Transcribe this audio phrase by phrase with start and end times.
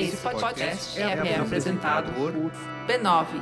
[0.00, 2.32] Esse podcast é, é apresentado por
[2.86, 3.40] b9.com.br.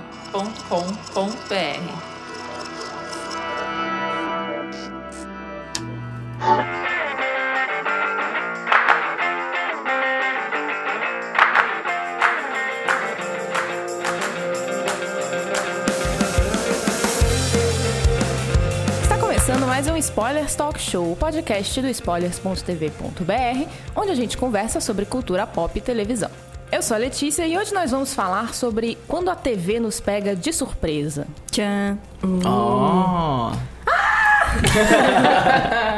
[19.02, 24.80] Está começando mais um Spoilers Talk Show, o podcast do spoilers.tv.br, onde a gente conversa
[24.80, 26.47] sobre cultura pop e televisão.
[26.70, 30.36] Eu sou a Letícia e hoje nós vamos falar sobre quando a TV nos pega
[30.36, 31.26] de surpresa.
[31.50, 31.96] Tchan.
[32.44, 33.52] Oh.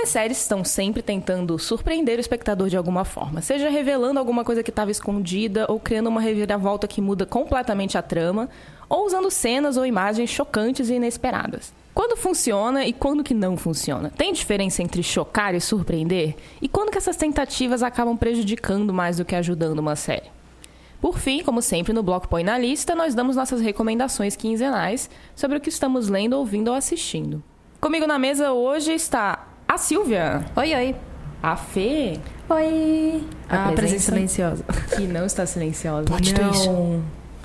[0.00, 4.62] Algumas séries estão sempre tentando surpreender o espectador de alguma forma, seja revelando alguma coisa
[4.62, 8.48] que estava escondida, ou criando uma reviravolta que muda completamente a trama,
[8.88, 11.74] ou usando cenas ou imagens chocantes e inesperadas.
[11.92, 14.10] Quando funciona e quando que não funciona?
[14.16, 16.34] Tem diferença entre chocar e surpreender?
[16.62, 20.30] E quando que essas tentativas acabam prejudicando mais do que ajudando uma série?
[20.98, 25.58] Por fim, como sempre no Bloco Põe na Lista, nós damos nossas recomendações quinzenais sobre
[25.58, 27.42] o que estamos lendo, ouvindo ou assistindo.
[27.78, 30.96] Comigo na mesa hoje está a Silvia, Oi, oi.
[31.42, 32.18] a Fê,
[32.48, 33.22] Oi.
[33.48, 34.64] A A, presença- silenciosa.
[34.96, 36.66] que não está silenciosa, Plot twist.
[36.66, 37.02] não.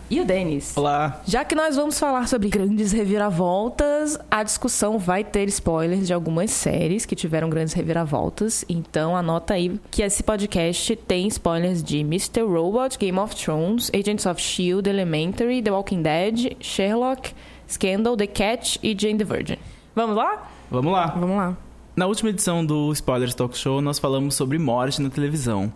[0.10, 0.76] e o Denis.
[0.76, 1.22] Olá.
[1.26, 6.50] Já que nós vamos falar sobre grandes reviravoltas, a discussão vai ter spoilers de algumas
[6.50, 8.66] séries que tiveram grandes reviravoltas.
[8.68, 12.42] Então anota aí que esse podcast tem spoilers de Mr.
[12.42, 17.34] Robot, Game of Thrones, Agents of Shield, Elementary, The Walking Dead, Sherlock,
[17.70, 19.58] Scandal, The Catch e Jane the Virgin.
[19.96, 20.50] Vamos lá?
[20.72, 21.06] Vamos lá.
[21.08, 21.58] Vamos lá.
[21.96, 25.72] Na última edição do Spoilers Talk Show, nós falamos sobre morte na televisão.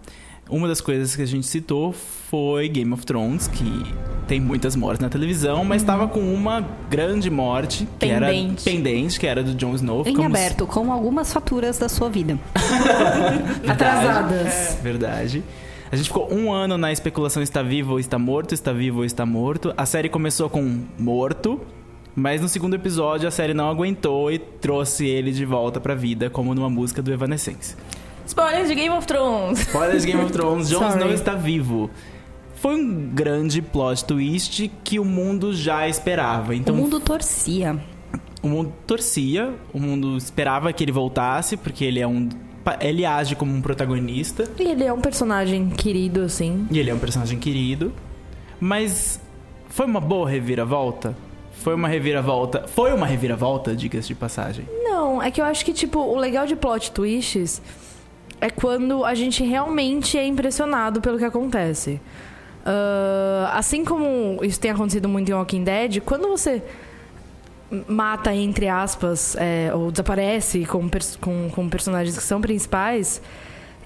[0.50, 3.86] Uma das coisas que a gente citou foi Game of Thrones, que
[4.28, 6.59] tem muitas mortes na televisão, mas estava com uma
[6.90, 8.70] grande morte que Pendente.
[8.70, 10.03] era pendente, que era do Jon Snow.
[10.06, 12.38] Em aberto, com algumas faturas da sua vida.
[13.64, 13.72] Verdade.
[13.72, 14.78] Atrasadas.
[14.78, 15.44] É, verdade.
[15.90, 19.06] A gente ficou um ano na especulação está vivo ou está morto, está vivo ou
[19.06, 19.74] está morto.
[19.78, 21.62] A série começou com morto,
[22.19, 26.30] mas no segundo episódio a série não aguentou e trouxe ele de volta pra vida,
[26.30, 27.75] como numa música do Evanescence.
[28.28, 29.62] Spoilers de Game of Thrones.
[29.62, 30.88] Spoilers de Game of Thrones, Jon.
[30.90, 31.90] Snow está vivo.
[32.56, 36.53] Foi um grande plot twist que o mundo já esperava.
[36.53, 37.80] Então o mundo torcia.
[38.44, 42.28] o mundo torcia, o mundo esperava que ele voltasse, porque ele é um.
[42.81, 44.44] Ele age como um protagonista.
[44.59, 46.68] E ele é um personagem querido, assim.
[46.69, 47.94] E ele é um personagem querido.
[48.59, 49.19] Mas
[49.69, 51.16] foi uma boa reviravolta?
[51.62, 52.66] Foi uma reviravolta.
[52.68, 54.66] Foi uma reviravolta, diga-se de passagem.
[54.84, 57.62] Não, é que eu acho que, tipo, o legal de plot twists
[58.42, 62.00] é quando a gente realmente é impressionado pelo que acontece.
[62.66, 66.62] Ah, assim como isso tem acontecido muito em Walking Dead, quando você
[67.88, 73.22] mata, entre aspas, é, ou desaparece com, com, com personagens que são principais.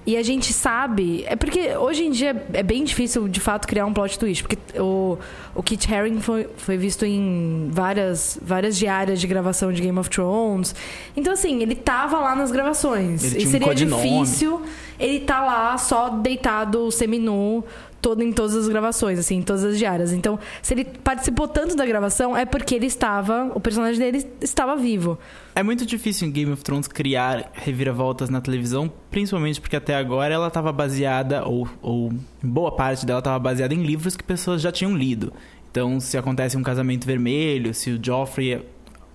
[0.06, 1.24] E a gente sabe.
[1.26, 4.42] É porque hoje em dia é bem difícil, de fato, criar um plot twist.
[4.42, 5.18] Porque o,
[5.54, 10.10] o Kit Haring foi, foi visto em várias, várias diárias de gravação de Game of
[10.10, 10.74] Thrones.
[11.16, 13.34] Então, assim, ele tava lá nas gravações.
[13.34, 14.02] Ele e um seria codinome.
[14.02, 14.62] difícil
[14.98, 17.64] ele tá lá só deitado, seminu,
[18.04, 20.12] todo em todas as gravações, assim, em todas as diárias.
[20.12, 23.50] Então, se ele participou tanto da gravação, é porque ele estava.
[23.54, 25.18] O personagem dele estava vivo.
[25.54, 30.34] É muito difícil em Game of Thrones criar reviravoltas na televisão, principalmente porque até agora
[30.34, 34.70] ela estava baseada, ou, ou boa parte dela estava baseada em livros que pessoas já
[34.70, 35.32] tinham lido.
[35.70, 38.62] Então, se acontece um casamento vermelho, se o Joffrey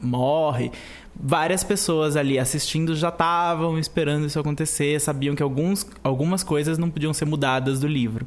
[0.02, 0.72] morre,
[1.16, 6.90] várias pessoas ali assistindo já estavam esperando isso acontecer, sabiam que alguns, algumas coisas não
[6.90, 8.26] podiam ser mudadas do livro.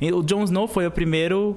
[0.00, 1.56] O Jon Snow foi o primeiro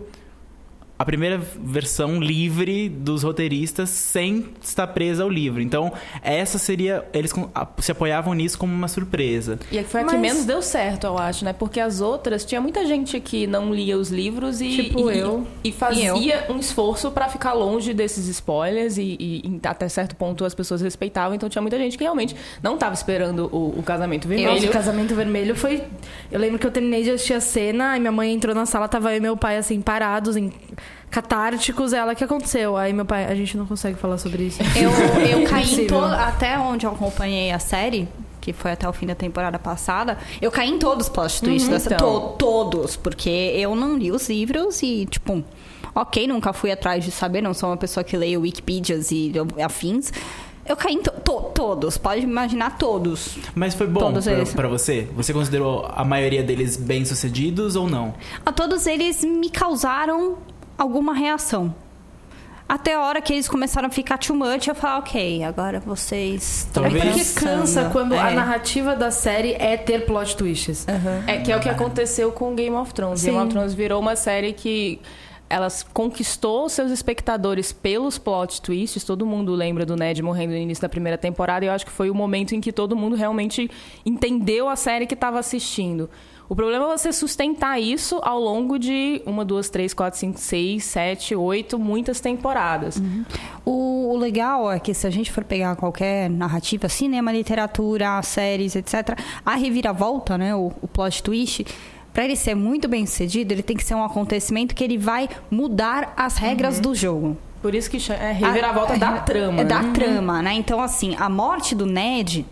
[0.99, 5.61] a primeira versão livre dos roteiristas sem estar presa ao livro.
[5.61, 5.93] Então,
[6.23, 7.05] essa seria.
[7.13, 7.31] Eles
[7.79, 9.59] se apoiavam nisso como uma surpresa.
[9.71, 11.53] E foi a que Mas- menos deu certo, eu acho, né?
[11.53, 15.45] Porque as outras, tinha muita gente que não lia os livros e, Tipo e, eu.
[15.63, 20.43] e fazia um esforço pra ficar longe desses spoilers e, e- e até certo ponto
[20.45, 21.35] as pessoas respeitavam.
[21.35, 24.69] Então tinha muita gente que realmente não tava esperando o, o casamento Nossa, vermelho.
[24.69, 25.83] o casamento vermelho foi.
[26.31, 28.87] Eu lembro que eu terminei de assistir a cena, aí minha mãe entrou na sala,
[28.87, 30.51] tava eu e meu pai assim, parados, em
[31.09, 31.93] catárticos.
[31.93, 32.77] Ela, o que aconteceu?
[32.77, 34.59] Aí meu pai, a gente não consegue falar sobre isso.
[34.75, 34.91] Eu,
[35.41, 35.99] eu caí em Impossível.
[35.99, 36.05] to...
[36.05, 38.07] até onde eu acompanhei a série,
[38.41, 41.67] que foi até o fim da temporada passada, eu caí em todos os plot twists
[41.67, 41.93] Uhum, dessa.
[41.93, 42.19] então.
[42.21, 45.43] to- todos, porque eu não li os livros e, tipo,
[45.93, 49.33] ok, nunca fui atrás de saber, não sou uma pessoa que leia Wikipedias e
[49.63, 50.11] afins.
[50.65, 53.37] Eu caí em to- to- todos, pode imaginar todos.
[53.55, 55.07] Mas foi bom Todos pra você?
[55.15, 58.13] Você considerou a maioria deles bem-sucedidos ou não?
[58.45, 60.37] A todos eles me causaram
[60.77, 61.73] alguma reação.
[62.69, 66.65] Até a hora que eles começaram a ficar too much, eu falei, ok, agora vocês
[66.67, 68.35] estão É porque cansando." cansa quando a É.
[68.35, 70.85] narrativa da série é ter plot twists.
[71.25, 73.21] É que é o que aconteceu com Game of Thrones.
[73.21, 73.27] Sim.
[73.31, 74.99] Game of Thrones virou uma série que
[75.49, 79.01] elas conquistou seus espectadores pelos plot twists.
[79.05, 81.91] Todo mundo lembra do Ned morrendo no início da primeira temporada e eu acho que
[81.91, 83.71] foi o momento em que todo mundo realmente
[84.05, 86.09] entendeu a série que estava assistindo.
[86.49, 90.85] O problema é você sustentar isso ao longo de uma, duas, três, quatro, cinco, seis,
[90.85, 93.01] sete, oito, muitas temporadas.
[93.65, 98.77] O, o legal é que se a gente for pegar qualquer narrativa, cinema, literatura, séries,
[98.77, 101.65] etc., a reviravolta, né, o, o plot twist,
[102.13, 105.27] para ele ser muito bem sucedido, ele tem que ser um acontecimento que ele vai
[105.51, 107.37] mudar as regras do jogo.
[107.61, 109.61] Por isso que é reviravolta A- da é- trama.
[109.61, 109.91] É da né?
[109.93, 110.53] trama, né?
[110.53, 112.45] Então, assim, a morte do Ned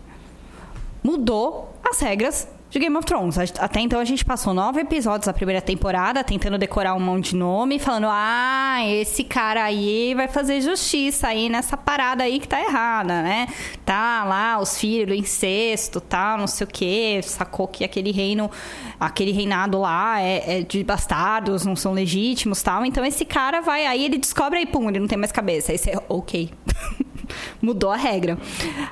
[1.02, 3.38] mudou as regras de Game of Thrones.
[3.58, 7.36] Até então a gente passou nove episódios da primeira temporada tentando decorar um monte de
[7.36, 12.60] nome, falando: ah, esse cara aí vai fazer justiça aí nessa parada aí que tá
[12.60, 13.48] errada, né?
[13.84, 18.50] Tá lá os filhos do incesto, tal, não sei o quê, sacou que aquele reino,
[18.98, 22.84] aquele reinado lá é, é de bastardos, não são legítimos, tal.
[22.84, 25.72] Então esse cara vai aí, ele descobre aí, pum, ele não tem mais cabeça.
[25.72, 26.50] Aí você, ok.
[27.60, 28.38] Mudou a regra.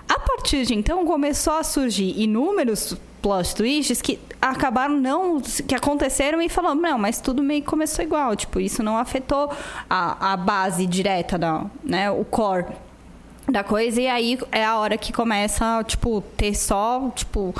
[0.08, 6.42] A partir de então começou a surgir inúmeros plot twists que acabaram não que aconteceram
[6.42, 9.50] e falando não mas tudo meio que começou igual tipo isso não afetou
[9.88, 12.66] a, a base direta da né o core
[13.50, 14.00] da coisa.
[14.00, 17.54] E aí é a hora que começa tipo ter só tipo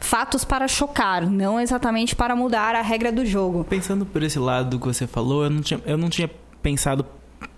[0.00, 3.64] fatos para chocar não exatamente para mudar a regra do jogo.
[3.64, 6.30] Pensando por esse lado que você falou, eu não tinha, eu não tinha
[6.62, 7.06] pensado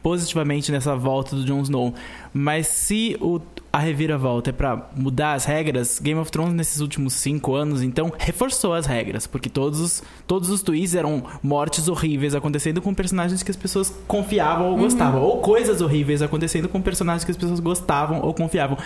[0.02, 1.94] positivamente nessa volta do Jon Snow.
[2.32, 3.40] Mas se o,
[3.72, 8.12] a reviravolta é pra mudar as regras, Game of Thrones nesses últimos cinco anos, então,
[8.18, 9.26] reforçou as regras.
[9.26, 13.92] Porque todos os, todos os twists eram mortes horríveis acontecendo com personagens que as pessoas
[14.06, 15.22] confiavam ou gostavam.
[15.22, 18.76] Ou coisas horríveis acontecendo com personagens que as pessoas gostavam ou confiavam.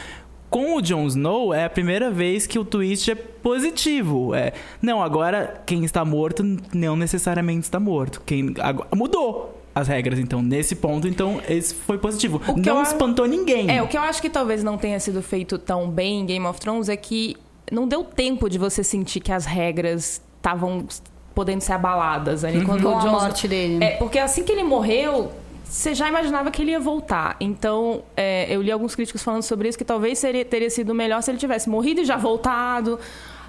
[0.48, 4.34] Com o Jon Snow, é a primeira vez que o twist é positivo.
[4.34, 4.52] É,
[4.82, 6.42] não, agora quem está morto
[6.74, 8.20] não necessariamente está morto.
[8.26, 12.40] Quem agora, mudou as regras, então, nesse ponto, então, esse foi positivo.
[12.48, 13.70] O que não eu- espantou ninguém.
[13.70, 16.46] É, o que eu acho que talvez não tenha sido feito tão bem em Game
[16.46, 17.36] of Thrones é que
[17.70, 20.86] não deu tempo de você sentir que as regras estavam
[21.34, 23.82] podendo ser abaladas ali quando Com o a morte dele.
[23.84, 25.30] É, porque assim que ele morreu,
[25.64, 27.36] você já imaginava que ele ia voltar.
[27.40, 31.22] Então, é, eu li alguns críticos falando sobre isso, que talvez seria, teria sido melhor
[31.22, 32.98] se ele tivesse morrido e já voltado.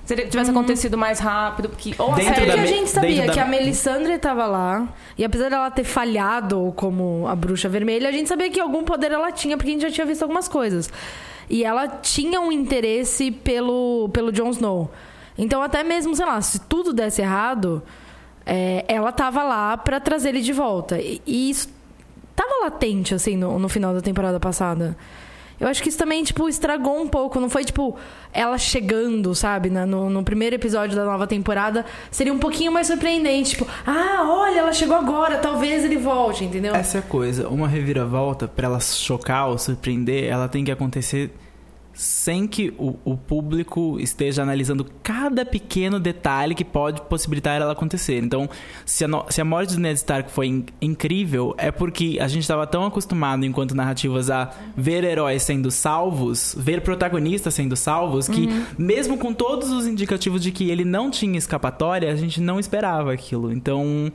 [0.06, 3.28] Se tivesse acontecido mais rápido, porque ou a Dentro série da que a gente sabia
[3.28, 4.88] da- que a Melisandre tava lá.
[5.18, 9.12] E apesar dela ter falhado como a bruxa vermelha, a gente sabia que algum poder
[9.12, 10.90] ela tinha, porque a gente já tinha visto algumas coisas.
[11.50, 14.92] E ela tinha um interesse pelo, pelo Jon Snow.
[15.38, 17.82] Então, até mesmo, sei lá, se tudo desse errado,
[18.46, 21.00] é, ela tava lá pra trazer ele de volta.
[21.00, 21.70] E, e isso
[22.36, 24.98] tava latente, assim, no, no final da temporada passada.
[25.62, 27.40] Eu acho que isso também, tipo, estragou um pouco.
[27.40, 27.96] Não foi, tipo,
[28.34, 29.70] ela chegando, sabe?
[29.70, 31.86] na- no, no primeiro episódio da nova temporada.
[32.10, 33.52] Seria um pouquinho mais surpreendente.
[33.52, 35.38] Tipo, ah, olha, ela chegou agora.
[35.38, 36.74] Talvez ele volte, entendeu?
[36.76, 37.48] Essa é a coisa.
[37.48, 41.32] Uma reviravolta, pra ela chocar ou surpreender, ela tem que acontecer
[42.02, 48.18] sem que o, o público esteja analisando cada pequeno detalhe que pode possibilitar ela acontecer.
[48.24, 48.50] Então,
[48.86, 52.28] se a, no- se a morte do Ned Stark foi in- incrível, é porque a
[52.28, 58.28] gente estava tão acostumado, enquanto narrativas, a ver heróis sendo salvos, ver protagonistas sendo salvos,
[58.28, 62.60] que mesmo com todos os indicativos de que ele não tinha escapatória, a gente não
[62.60, 63.52] esperava aquilo.
[63.52, 64.12] Então,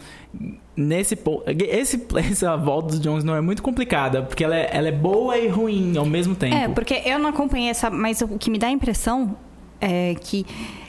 [0.77, 1.45] nesse ponto.
[1.47, 5.39] Esse, essa volta do Jon Snow é muito complicada, porque ela é, ela é boa
[5.39, 6.55] e ruim ao mesmo tempo.
[6.55, 9.37] É, porque eu não acompanhei essa, mas o que me dá a impressão
[9.81, 10.45] é que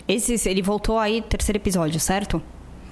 [0.08, 2.41] esse, ele voltou aí terceiro episódio, certo?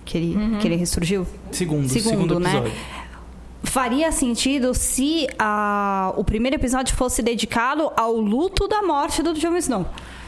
[0.04, 1.26] Que ele, que ele ressurgiu.
[1.52, 2.50] Segundo, Segundo, segundo, né?
[2.52, 2.74] episódio.
[3.64, 9.58] Faria sentido se a, o primeiro episódio fosse dedicado ao luto da morte do Jon
[9.58, 9.86] Snow.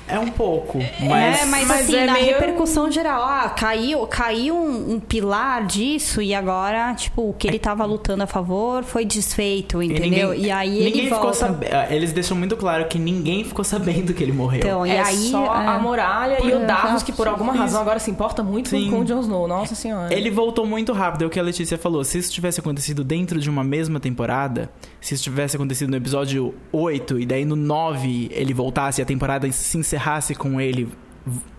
[0.07, 1.41] É um pouco, mas.
[1.41, 5.65] é, mas, mas assim, é na meio- repercussão geral, ah, caiu, caiu um, um pilar
[5.65, 10.29] disso e agora, tipo, o que ele tava lutando a favor foi desfeito, e entendeu?
[10.29, 11.37] ninguém- e aí ninguém ele ficou volta.
[11.37, 14.59] sabe- ah, Eles deixam muito claro que ninguém ficou sabendo que ele morreu.
[14.59, 15.67] Então, e é aí só é.
[15.67, 18.89] a muralha e o Davos, que por alguma razão agora se importa muito Sim.
[18.89, 19.45] com o Jon Snow.
[19.45, 20.13] Nossa senhora.
[20.13, 22.03] Ele voltou muito rápido, é o que a Letícia falou.
[22.05, 24.69] Se isso tivesse acontecido dentro de uma mesma temporada,
[25.01, 29.05] se isso tivesse acontecido no episódio 8 e daí no 9 ele voltasse e a
[29.05, 29.96] temporada se encerrasse
[30.35, 30.87] com ele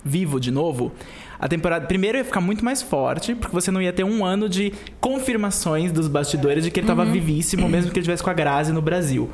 [0.04, 0.92] vivo de novo,
[1.38, 4.48] a temporada primeiro ia ficar muito mais forte, porque você não ia ter um ano
[4.48, 8.34] de confirmações dos bastidores de que ele tava vivíssimo, mesmo que ele estivesse com a
[8.34, 9.30] Grazi no Brasil.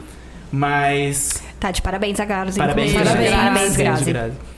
[0.53, 2.59] Mas Tá, de parabéns a Grazi.
[2.59, 3.15] Parabéns, inclusive.
[3.15, 4.13] Parabéns, parabéns, Grazi.
[4.13, 4.54] Grazi.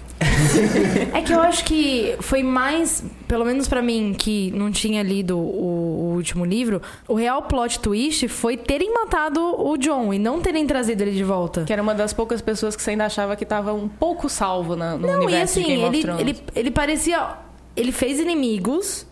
[1.14, 5.36] É que eu acho que foi mais, pelo menos pra mim, que não tinha lido
[5.38, 10.40] o, o último livro, o real plot twist foi terem matado o John e não
[10.40, 11.64] terem trazido ele de volta.
[11.64, 14.74] Que era uma das poucas pessoas que você ainda achava que tava um pouco salvo
[14.76, 17.28] na- no Não, e universo assim, Game of ele, ele, ele parecia.
[17.76, 19.06] Ele fez inimigos,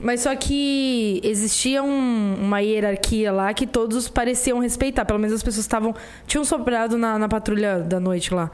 [0.00, 5.04] mas só que existia um- uma hierarquia lá que todos pareciam respeitar.
[5.04, 5.94] Pelo menos as pessoas estavam.
[6.26, 8.50] Tinham sobrado na, na patrulha da noite lá.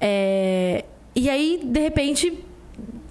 [0.00, 2.44] É, e aí, de repente.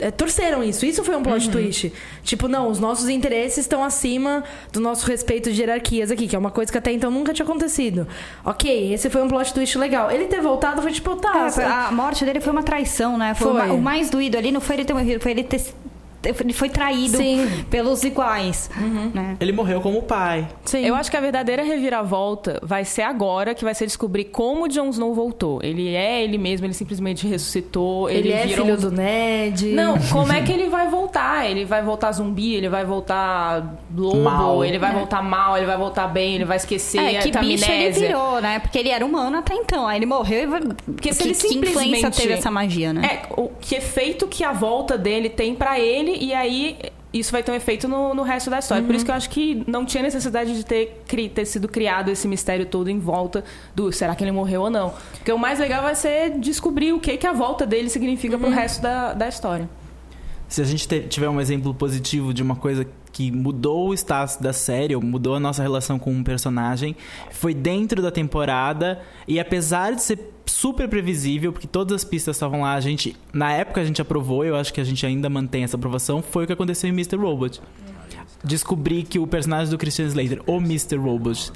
[0.01, 0.85] é, torceram isso.
[0.85, 1.51] Isso foi um plot Uhum.
[1.51, 1.91] twist.
[2.23, 6.39] Tipo, não, os nossos interesses estão acima do nosso respeito de hierarquias aqui, que é
[6.39, 8.07] uma coisa que até então nunca tinha acontecido.
[8.45, 10.09] Ok, esse foi um plot twist legal.
[10.09, 11.49] Ele ter voltado foi tipo, tá.
[11.57, 13.33] É, a morte dele foi uma traição, né?
[13.33, 13.69] Foi, Foi.
[13.71, 15.61] O mais doído ali não foi ele ter morrido, foi ele ter.
[16.23, 17.47] Ele foi traído Sim.
[17.69, 18.69] pelos iguais.
[19.13, 19.37] Né?
[19.39, 20.47] Ele morreu como pai.
[20.65, 20.85] Sim.
[20.85, 24.67] Eu acho que a verdadeira reviravolta vai ser agora, que vai ser descobrir como o
[24.67, 25.59] Jon Snow voltou.
[25.63, 28.09] Ele é ele mesmo, ele simplesmente ressuscitou.
[28.09, 29.67] Ele, Ele, é virou filho um- do Ned.
[29.73, 31.49] Não, como é que ele vai voltar?
[31.49, 34.65] Ele vai voltar zumbi, ele vai voltar lobo, Mal.
[34.65, 37.69] ele vai voltar mal, ele vai voltar bem, ele vai esquecer É, que a bicho
[37.71, 38.59] ele virou, né?
[38.59, 39.87] Porque ele era humano até então.
[39.87, 40.61] Aí ele morreu e vai...
[40.61, 43.01] Porque se que, ele que influência simplesmente teve essa magia, né?
[43.05, 46.77] É, o que efeito que a volta dele tem pra ele e aí
[47.11, 48.83] isso vai ter um efeito no, no resto da história.
[48.83, 52.09] Por isso que eu acho que não tinha necessidade de ter, cri- ter sido criado
[52.11, 53.43] esse mistério todo em volta
[53.75, 54.93] do será que ele morreu ou não.
[55.13, 58.49] Porque o mais legal vai ser descobrir o que, que a volta dele significa pro
[58.49, 59.67] resto da, da história.
[60.49, 64.35] Se a gente te- tiver um exemplo positivo de uma coisa que mudou o status
[64.37, 66.95] da série, ou mudou a nossa relação com um personagem,
[67.31, 72.61] foi dentro da temporada e apesar de ser super previsível, porque todas as pistas estavam
[72.61, 75.63] lá, a gente, na época a gente aprovou, eu acho que a gente ainda mantém
[75.63, 77.15] essa aprovação, foi o que aconteceu em Mr.
[77.17, 77.61] Robot.
[78.43, 80.95] Descobri que o personagem do Christian Slater, o Mr.
[80.95, 81.51] Robot,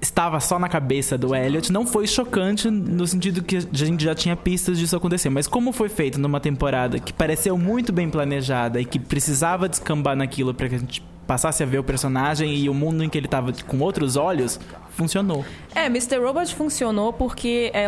[0.00, 4.14] estava só na cabeça do Elliot não foi chocante no sentido que a gente já
[4.14, 8.80] tinha pistas disso acontecer, mas como foi feito numa temporada que pareceu muito bem planejada
[8.80, 12.70] e que precisava descambar naquilo para que a gente passasse a ver o personagem e
[12.70, 14.58] o mundo em que ele estava com outros olhos,
[14.90, 15.44] funcionou.
[15.74, 16.16] É, Mr.
[16.18, 17.86] Robot funcionou porque é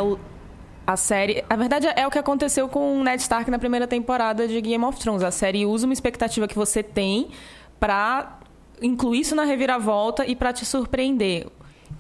[0.87, 1.43] a série.
[1.49, 4.85] A verdade é o que aconteceu com o Ned Stark na primeira temporada de Game
[4.85, 5.23] of Thrones.
[5.23, 7.31] A série usa uma expectativa que você tem
[7.79, 8.38] pra
[8.83, 11.47] incluir isso na reviravolta e pra te surpreender.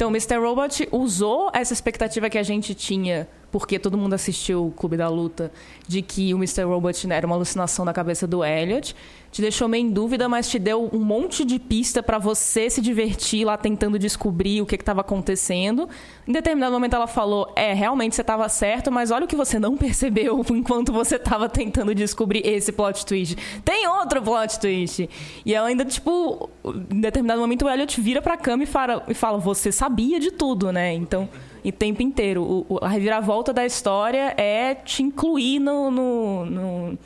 [0.00, 0.38] Então, Mr.
[0.38, 5.08] Robot usou essa expectativa que a gente tinha, porque todo mundo assistiu o Clube da
[5.08, 5.52] Luta,
[5.86, 6.62] de que o Mr.
[6.62, 8.94] Robot né, era uma alucinação da cabeça do Elliot.
[9.32, 12.80] Te deixou meio em dúvida, mas te deu um monte de pista pra você se
[12.80, 15.88] divertir lá tentando descobrir o que estava acontecendo.
[16.26, 19.58] Em determinado momento ela falou: É, realmente você estava certo, mas olha o que você
[19.58, 23.36] não percebeu enquanto você estava tentando descobrir esse plot twist.
[23.64, 25.08] Tem outro plot twist.
[25.46, 26.50] E ela ainda, tipo,
[26.90, 30.92] em determinado momento o Elliot vira pra cama e fala: Você sabia de tudo, né?
[30.92, 31.28] Então.
[31.64, 32.42] E tempo inteiro.
[32.42, 36.98] O- o- a reviravolta da história é te incluir no- no- no,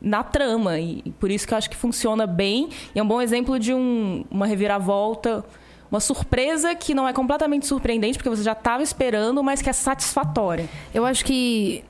[0.00, 0.78] na trama.
[0.78, 2.68] E por isso que eu acho que funciona bem.
[2.94, 5.44] E é um bom exemplo de um- uma reviravolta,
[5.90, 9.72] uma surpresa que não é completamente surpreendente, porque você já estava esperando, mas que é
[9.72, 10.68] satisfatória.
[10.94, 11.84] Eu acho que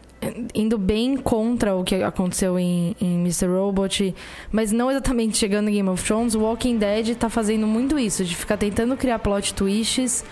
[0.54, 3.46] indo bem contra o que aconteceu em, em Mr.
[3.48, 4.14] Robot,
[4.52, 8.24] mas não exatamente chegando em Game of Thrones, o Walking Dead tá fazendo muito isso,
[8.24, 10.24] de ficar tentando criar plot twists,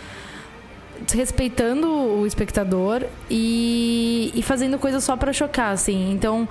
[1.13, 6.13] respeitando o espectador e, e fazendo coisa só pra chocar, assim.
[6.13, 6.49] Então,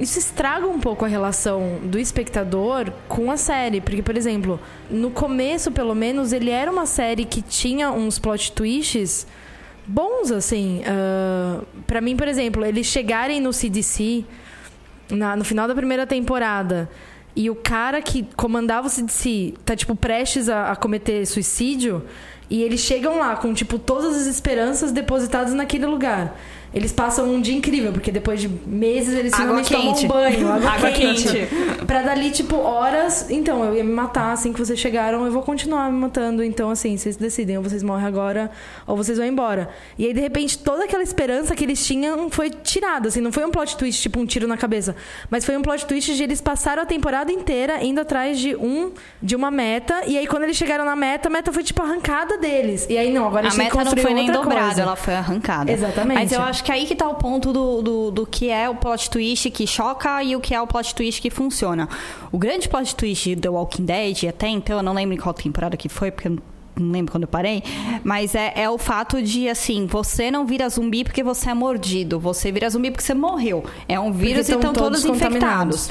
[0.00, 3.80] isso estraga um pouco a relação do espectador com a série.
[3.80, 4.58] Porque, por exemplo,
[4.90, 9.26] no começo, pelo menos, ele era uma série que tinha uns plot twists
[9.86, 10.80] bons, assim.
[10.82, 14.24] Uh, para mim, por exemplo, eles chegarem no CDC
[15.10, 16.88] na- no final da primeira temporada
[17.34, 22.02] e o cara que comandava o CDC tá, tipo, prestes a, a cometer suicídio
[22.52, 26.38] e eles chegam lá com, tipo, todas as esperanças depositadas naquele lugar.
[26.74, 30.04] Eles passam um dia incrível, porque depois de meses eles Água finalmente tomam quente.
[30.06, 31.28] um banho, água, Água quente.
[31.28, 31.84] quente.
[31.86, 33.30] Pra dali, tipo, horas.
[33.30, 36.42] Então, eu ia me matar assim que vocês chegaram, eu vou continuar me matando.
[36.42, 38.50] Então, assim, vocês decidem, ou vocês morrem agora,
[38.86, 39.68] ou vocês vão embora.
[39.98, 43.44] E aí, de repente, toda aquela esperança que eles tinham foi tirada, assim, não foi
[43.44, 44.96] um plot twist, tipo, um tiro na cabeça.
[45.30, 48.92] Mas foi um plot twist de eles passaram a temporada inteira indo atrás de um,
[49.22, 50.02] de uma meta.
[50.06, 52.86] E aí, quando eles chegaram na meta, a meta foi, tipo, arrancada deles.
[52.88, 55.70] E aí, não, agora a, A gente meta não foi nem dobrada, ela foi arrancada.
[55.70, 56.18] Exatamente.
[56.18, 58.74] Mas eu acho que aí que tá o ponto do, do, do que é o
[58.74, 61.88] plot twist que choca e o que é o plot twist que funciona.
[62.30, 65.34] O grande plot twist de The Walking Dead, até então, eu não lembro em qual
[65.34, 66.38] temporada que foi, porque eu
[66.76, 67.62] não lembro quando eu parei,
[68.02, 72.18] mas é, é o fato de, assim, você não vira zumbi porque você é mordido,
[72.18, 73.64] você vira zumbi porque você morreu.
[73.88, 75.90] É um vírus e tão estão todos todos infectados.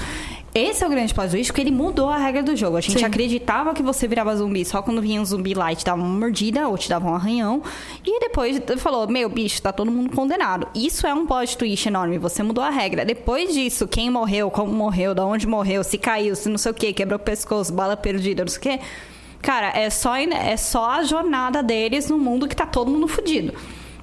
[0.53, 2.75] Esse é o grande plot twist, porque ele mudou a regra do jogo.
[2.75, 3.05] A gente Sim.
[3.05, 6.19] acreditava que você virava zumbi só quando vinha um zumbi lá e te dava uma
[6.19, 7.63] mordida ou te dava um arranhão.
[8.05, 10.67] E depois falou: Meu, bicho, tá todo mundo condenado.
[10.75, 12.17] Isso é um plot twist enorme.
[12.17, 13.05] Você mudou a regra.
[13.05, 16.75] Depois disso, quem morreu, como morreu, da onde morreu, se caiu, se não sei o
[16.75, 18.85] que, quebrou o pescoço, bala perdida, não sei o que.
[19.41, 23.53] Cara, é só, é só a jornada deles no mundo que tá todo mundo fudido.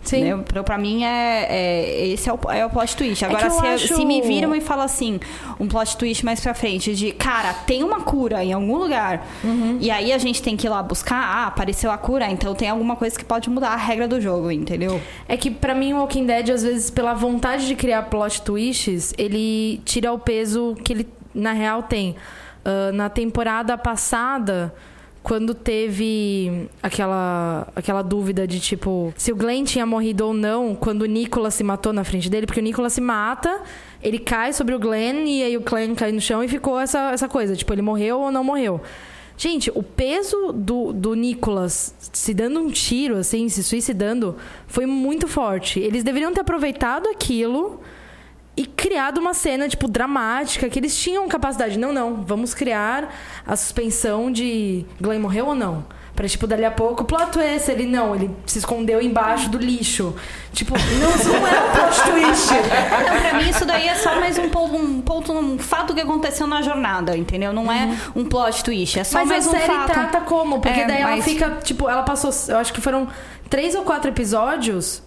[0.09, 0.25] Sim.
[0.25, 0.43] Né?
[0.47, 3.25] Pra, pra mim, é, é- esse é o, é o plot twist.
[3.25, 5.21] Agora, que eu se, acho- se me viram e falam assim,
[5.61, 9.79] um plot twist mais pra frente, de, cara, tem uma cura em algum lugar, Uhum.
[9.81, 12.69] e aí a gente tem que ir lá buscar, ah, apareceu a cura, então tem
[12.69, 15.01] alguma coisa que pode mudar a regra do jogo, entendeu?
[15.29, 19.13] É que pra mim o Walking Dead, às vezes, pela vontade de criar plot twists,
[19.19, 22.17] ele tira o peso que ele, na real, tem.
[22.65, 24.75] Ah, na temporada passada,
[25.23, 31.03] quando teve aquela, aquela dúvida de, tipo, se o Glenn tinha morrido ou não, quando
[31.03, 33.63] o Nicholas se matou na frente dele, porque o Nicholas se mata,
[34.03, 37.11] ele cai sobre o Glenn, e aí o Glenn cai no chão e ficou essa,
[37.13, 38.81] essa coisa, tipo, ele morreu ou não morreu.
[39.37, 44.35] Gente, o peso do, do Nicholas se dando um tiro, assim, se suicidando,
[44.67, 45.79] foi muito forte.
[45.79, 47.81] Eles deveriam ter aproveitado aquilo
[48.59, 51.79] e criado uma cena, tipo, dramática, que eles tinham capacidade.
[51.79, 53.15] Não, não, vamos criar
[53.47, 55.85] a suspensão de Glenn morreu ou não.
[56.17, 60.17] Pra, tipo, dali a pouco, plot twist, ele não, ele se escondeu embaixo do lixo.
[60.53, 62.49] Tipo, não, isso não é um plot twist.
[63.09, 66.01] Não, pra mim isso daí é só mais um ponto, um ponto, um fato que
[66.01, 67.53] aconteceu na jornada, entendeu?
[67.53, 69.93] Não é um plot twist, é só Mas mais a um série fato.
[69.93, 70.61] trata como?
[70.61, 73.07] Porque É, daí ela mas- fica, tipo, ela passou, eu acho que foram
[73.49, 75.01] três ou quatro episódios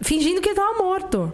[0.00, 1.32] fingindo que ele tava morto.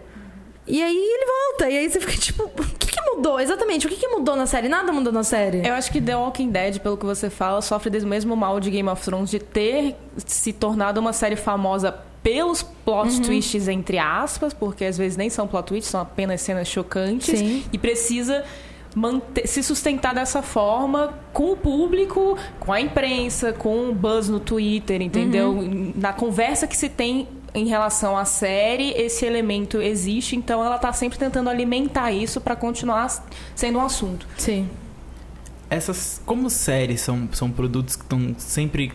[0.71, 1.69] E aí ele volta.
[1.69, 3.39] E aí você fica tipo, o que, que mudou?
[3.39, 4.67] Exatamente, o que, que mudou na série?
[4.69, 5.67] Nada mudou na série.
[5.67, 8.69] Eu acho que The Walking Dead, pelo que você fala, sofre do mesmo mal de
[8.71, 13.21] Game of Thrones de ter se tornado uma série famosa pelos plot Uhum.
[13.23, 17.37] twists, entre aspas, porque às vezes nem são plot twists, são apenas cenas chocantes.
[17.39, 17.63] Sim.
[17.73, 18.43] E precisa
[18.95, 24.39] manter- se sustentar dessa forma com o público, com a imprensa, com o buzz no
[24.39, 25.49] Twitter, entendeu?
[25.49, 25.93] Uhum.
[25.95, 30.93] Na conversa que se tem em relação à série, esse elemento existe, então ela tá
[30.93, 33.09] sempre tentando alimentar isso para continuar
[33.55, 34.25] sendo um assunto.
[34.37, 34.69] Sim.
[35.69, 38.91] Essas, como séries são, são produtos que estão sempre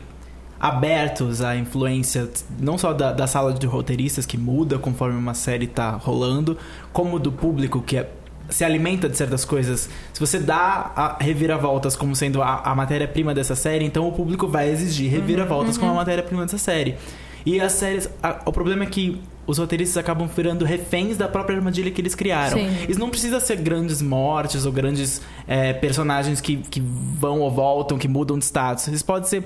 [0.59, 5.67] abertos à influência não só da, da sala de roteiristas que muda conforme uma série
[5.67, 6.57] tá rolando,
[6.93, 8.11] como do público que é-
[8.49, 9.90] se alimenta de certas coisas.
[10.12, 14.47] Se você dá a reviravoltas como sendo a, a matéria-prima dessa série, então o público
[14.47, 16.97] vai exigir reviravoltas como a matéria-prima dessa série.
[17.46, 18.11] E as séries.
[18.22, 22.14] a- o problema é que os roteiristas acabam virando reféns da própria armadilha que eles
[22.16, 22.59] criaram.
[22.59, 22.68] Sim.
[22.88, 27.96] Isso não precisa ser grandes mortes ou grandes é, personagens que, que vão ou voltam,
[27.96, 28.88] que mudam de status.
[28.88, 29.44] Isso pode ser.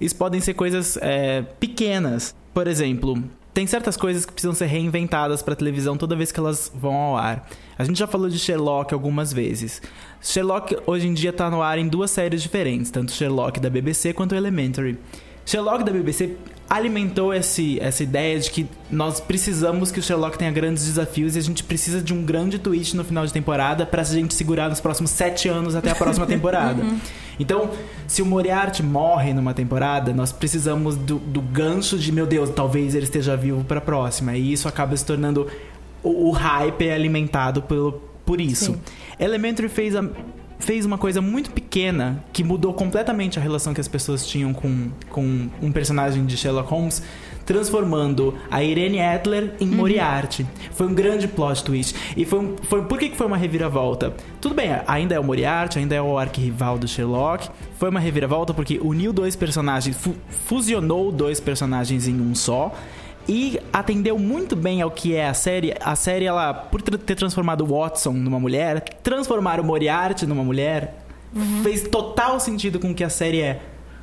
[0.00, 2.34] Isso podem ser coisas é, pequenas.
[2.54, 6.70] Por exemplo, tem certas coisas que precisam ser reinventadas para televisão toda vez que elas
[6.74, 7.48] vão ao ar.
[7.76, 9.82] A gente já falou de Sherlock algumas vezes.
[10.22, 14.12] Sherlock hoje em dia tá no ar em duas séries diferentes, tanto Sherlock da BBC
[14.12, 14.96] quanto Elementary.
[15.50, 16.36] Sherlock da BBC
[16.68, 21.40] alimentou esse, essa ideia de que nós precisamos que o Sherlock tenha grandes desafios e
[21.40, 24.80] a gente precisa de um grande twist no final de temporada pra gente segurar nos
[24.80, 26.80] próximos sete anos até a próxima temporada.
[27.40, 27.70] Então,
[28.06, 32.94] se o Moriarty morre numa temporada, nós precisamos do, do gancho de, meu Deus, talvez
[32.94, 34.36] ele esteja vivo pra próxima.
[34.36, 35.48] E isso acaba se tornando.
[36.04, 38.74] O, o hype é alimentado pelo, por isso.
[38.74, 38.80] Sim.
[39.18, 40.04] Elementary fez a,
[40.60, 44.90] fez uma coisa muito pequena que mudou completamente a relação que as pessoas tinham com,
[45.08, 47.02] com um personagem de Sherlock Holmes,
[47.44, 50.46] transformando a Irene Adler em Moriarty.
[50.72, 51.94] Foi um grande plot twist.
[52.16, 54.14] E foi, um, foi por que, que foi uma reviravolta?
[54.40, 57.48] Tudo bem, ainda é o Moriarty, ainda é o arquirrival do Sherlock.
[57.76, 60.14] Foi uma reviravolta porque uniu dois personagens, fu-
[60.46, 62.72] fusionou dois personagens em um só
[63.28, 65.74] e atendeu muito bem ao que é a série.
[65.80, 71.04] A série, ela, por ter transformado o Watson numa mulher, transformar o Moriarty numa mulher,
[71.62, 73.60] fez total sentido com o que a série é.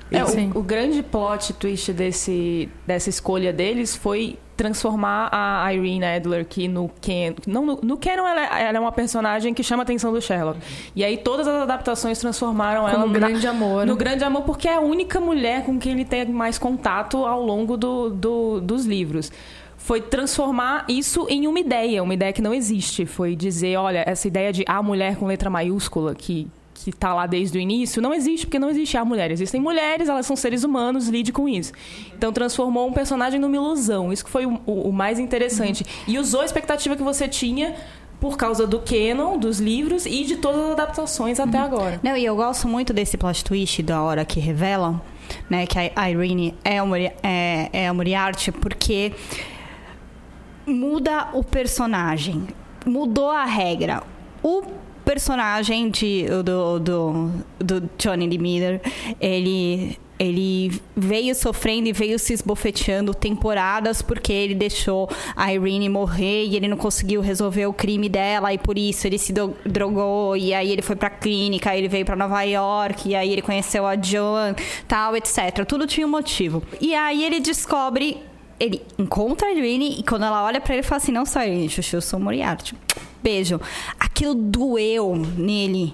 [0.09, 6.45] É, o, o grande plot twist desse, dessa escolha deles foi transformar a Irene Adler
[6.45, 9.83] que no Ken, não no, no Canon ela, é- ela é uma personagem que chama
[9.83, 10.59] a atenção do Sherlock.
[10.95, 13.85] E aí todas as adaptações transformaram Como ela na- grande amor.
[13.85, 17.41] no grande amor porque é a única mulher com quem ele tem mais contato ao
[17.41, 19.31] longo do, do- dos livros.
[19.77, 23.05] Foi transformar isso em uma ideia, uma ideia que não existe.
[23.05, 26.47] Foi dizer, olha, essa ideia de a mulher com letra maiúscula que
[26.79, 29.31] que tá lá desde o início, não existe, porque não existe a mulher.
[29.31, 31.73] Existem mulheres, elas são seres humanos, lide com isso.
[32.15, 34.13] Então transformou um personagem numa ilusão.
[34.13, 35.83] Isso que foi o, o- mais interessante.
[36.07, 37.75] E usou a expectativa que você tinha
[38.19, 41.99] por causa do canon, dos livros e de todas as adaptações até agora.
[42.03, 45.01] Não, e eu gosto muito desse plot twist da hora que revelam,
[45.49, 49.13] né, que a Irene é, o Mori- é, é a Moriarty, porque
[50.65, 52.47] muda o personagem,
[52.85, 54.03] mudou a regra.
[54.43, 54.61] O
[55.07, 58.81] personagem de, do, do, do Johnny Lee Miller,
[59.21, 66.45] ele ele veio sofrendo e veio se esbofeteando temporadas porque ele deixou a Irene morrer
[66.45, 69.31] e ele não conseguiu resolver o crime dela e por isso ele se
[69.63, 73.43] drogou e aí ele foi pra clínica, ele veio pra Nova York e aí ele
[73.43, 74.55] conheceu a Joan,
[74.87, 75.63] tal, etc.
[75.67, 76.63] Tudo tinha um motivo.
[76.81, 78.17] E aí ele descobre
[78.59, 81.69] ele encontra a Irene e quando ela olha pra ele, fala assim: Não a Irene,
[81.69, 82.75] Chuchu, eu sou Moriarty.
[83.27, 83.59] Beijo.
[83.99, 85.93] Aquilo doeu nele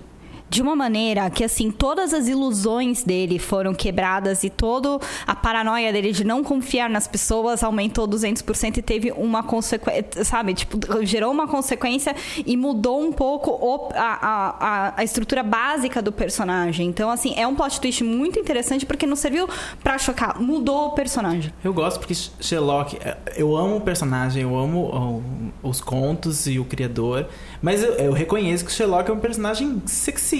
[0.53, 5.91] de uma maneira que, assim, todas as ilusões dele foram quebradas e toda a paranoia
[5.91, 10.53] dele de não confiar nas pessoas aumentou 200% e teve uma consequência, sabe?
[10.53, 14.19] Tipo, gerou uma consequência e mudou um pouco o- a,
[14.59, 16.87] a, a, estrutura básica do personagem.
[16.87, 19.49] Então, assim, é um plot twist muito interessante porque não serviu
[19.83, 21.51] pra chocar, mudou o personagem.
[21.63, 25.23] Eu gosto porque Sherlock, é, eu amo o personagem, eu amo
[25.63, 27.27] os contos e o criador,
[27.59, 29.81] mas eu, eu reconheço que Sherlock é um personagem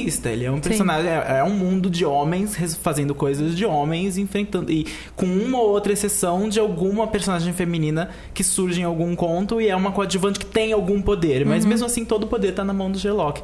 [0.04, 0.30] sexista.
[0.30, 4.72] Ele é um personagem, é, é um mundo de homens fazendo coisas de homens, enfrentando.
[4.72, 4.86] E
[5.16, 9.68] com uma ou outra exceção de alguma personagem feminina que surge em algum conto e
[9.70, 11.46] é uma coadjuvante que tem algum poder.
[11.46, 13.42] Mas mesmo assim, todo o poder tá na mão do Sherlock.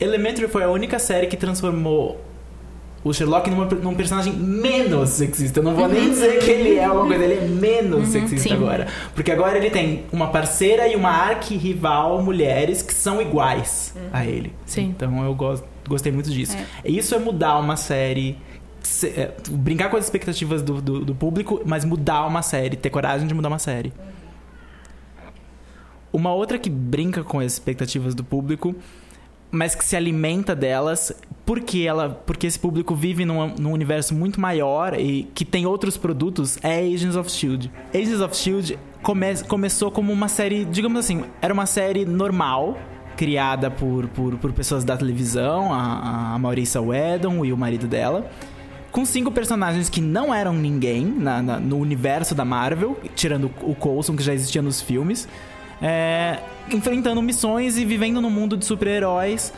[0.00, 2.20] Elementary foi a única série que transformou
[3.04, 5.60] o Sherlock numa- num personagem menos sexista.
[5.60, 8.54] Eu não vou nem dizer que ele é uma coisa, ele é menos sexista sim.
[8.54, 8.86] agora.
[9.14, 14.52] Porque agora ele tem uma parceira e uma arqui-rival mulheres que são iguais a ele.
[14.66, 14.92] Sim.
[14.96, 16.56] Então eu gosto, gostei muito disso.
[16.84, 18.36] Isso é mudar uma série.
[18.82, 22.90] se- é, brincar com as expectativas do, do, do público, mas mudar uma série, ter
[22.90, 23.92] coragem de mudar uma série.
[26.12, 28.74] Uma outra que brinca com as expectativas do público,
[29.50, 31.12] mas que se alimenta delas
[31.44, 35.96] porque ela porque esse público vive num, num universo muito maior e que tem outros
[35.96, 37.70] produtos é Agents of Shield.
[37.94, 42.78] Agents of Shield come, começou como uma série, digamos assim, era uma série normal
[43.18, 48.30] criada por, por, por pessoas da televisão, a, a Maurissa Whedon e o marido dela
[48.90, 53.74] com cinco personagens que não eram ninguém na- na- no universo da Marvel, tirando o
[53.74, 55.28] Coulson, que já existia nos filmes,
[55.82, 56.38] é,
[56.72, 59.52] enfrentando missões e vivendo num mundo de super-heróis,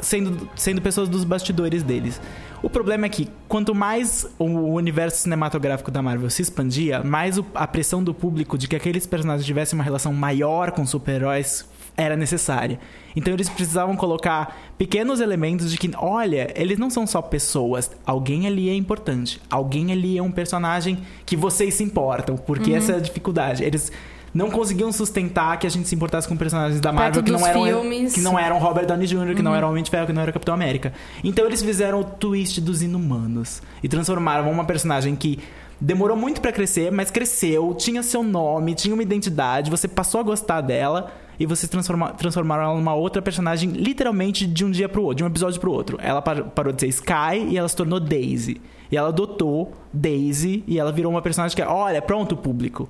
[0.00, 2.20] sendo, sendo pessoas dos bastidores deles.
[2.62, 7.66] O problema é que, quanto mais o universo cinematográfico da Marvel se expandia, mais a
[7.66, 11.64] pressão do público de que aqueles personagens tivessem uma relação maior com super-heróis
[11.96, 12.78] era necessária.
[13.14, 18.46] Então eles precisavam colocar pequenos elementos de que, olha, eles não são só pessoas, alguém
[18.46, 22.96] ali é importante, alguém ali é um personagem que vocês se importam, porque essa é
[22.96, 23.62] a dificuldade.
[23.62, 23.92] Eles
[24.34, 27.64] não conseguiam sustentar que a gente se importasse com personagens da Marvel que não, eram,
[27.64, 28.14] filmes.
[28.14, 30.32] que não eram Robert Downey Jr., que não eram Homem de Ferro, que não era
[30.32, 30.92] Capitão América.
[31.22, 35.38] Então eles fizeram o twist dos inumanos e transformaram uma personagem que
[35.80, 40.24] demorou muito pra crescer, mas cresceu, tinha seu nome, tinha uma identidade, você passou a
[40.24, 45.02] gostar dela e vocês transforma- transformaram ela numa outra personagem literalmente de um dia pro
[45.02, 45.98] outro, de um episódio pro outro.
[46.00, 48.60] Ela par- parou de ser Sky e ela se tornou Daisy.
[48.90, 52.88] E ela adotou Daisy e ela virou uma personagem que é, olha, pronto, público.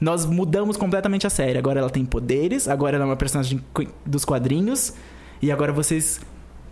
[0.00, 1.56] Nós mudamos completamente a série.
[1.58, 3.60] Agora ela tem poderes, agora ela é uma personagem
[4.04, 4.92] dos quadrinhos
[5.40, 6.20] e agora vocês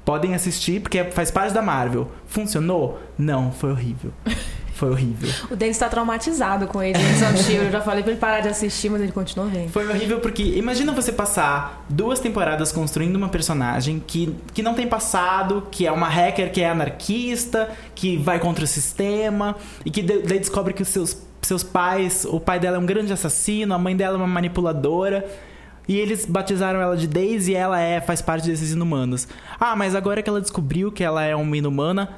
[0.04, 2.08] podem assistir porque faz parte da Marvel.
[2.26, 2.98] Funcionou?
[3.18, 4.10] Não, foi horrível.
[4.74, 5.28] Foi horrível.
[5.50, 7.66] O Denis tá traumatizado com Shield.
[7.66, 9.68] Eu já falei pra ele parar de assistir, mas ele continua vendo.
[9.70, 14.88] Foi horrível porque imagina você passar duas temporadas construindo uma personagem que, que não tem
[14.88, 20.02] passado, que é uma hacker que é anarquista, que vai contra o sistema e que
[20.02, 23.74] de- daí descobre que os seus, seus pais, o pai dela é um grande assassino,
[23.74, 25.24] a mãe dela é uma manipuladora.
[25.88, 29.26] E eles batizaram ela de Daisy e ela é, faz parte desses inumanos.
[29.58, 32.08] Ah, mas agora que ela descobriu que ela é uma inumana,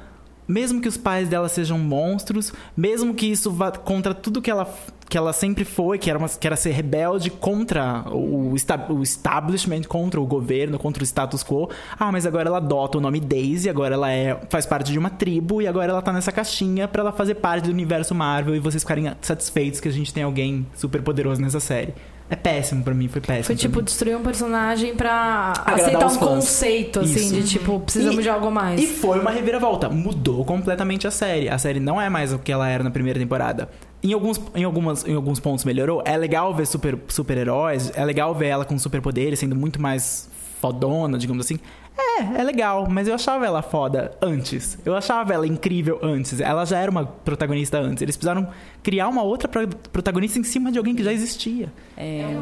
[0.47, 4.71] mesmo que os pais dela sejam monstros, mesmo que isso vá contra tudo que ela,
[5.09, 9.83] que ela sempre foi, que era, uma, que era ser rebelde contra o, o establishment,
[9.87, 11.69] contra o governo, contra o status quo.
[11.97, 15.09] Ah, mas agora ela adota o nome Daisy, agora ela é, faz parte de uma
[15.09, 18.59] tribo e agora ela tá nessa caixinha pra ela fazer parte do universo Marvel e
[18.59, 21.93] vocês ficarem satisfeitos que a gente tem alguém super poderoso nessa série.
[22.27, 23.43] É péssimo pra mim, foi péssimo.
[23.45, 27.33] Foi tipo destruir um personagem pra Agradar aceitar um conceito, assim, Isso.
[27.35, 28.81] de tipo, precisamos E- de algo mais.
[28.81, 29.89] E foi uma reviravolta.
[29.89, 31.47] Mudou completamente a série.
[31.49, 33.69] A série não é mais o que ela era na primeira temporada.
[34.01, 36.01] Em alguns, em algumas, em alguns pontos melhorou.
[36.03, 37.91] É legal ver super, super-heróis.
[37.95, 40.27] É legal ver ela com superpoderes, sendo muito mais
[40.59, 41.59] fodona, digamos assim.
[41.97, 44.77] É, é legal, mas eu achava ela foda antes.
[44.85, 46.39] Eu achava ela incrível antes.
[46.39, 48.01] Ela já era uma protagonista antes.
[48.01, 48.47] Eles precisaram
[48.83, 51.71] criar uma outra pro- protagonista em cima de alguém que já existia.
[51.97, 52.37] É,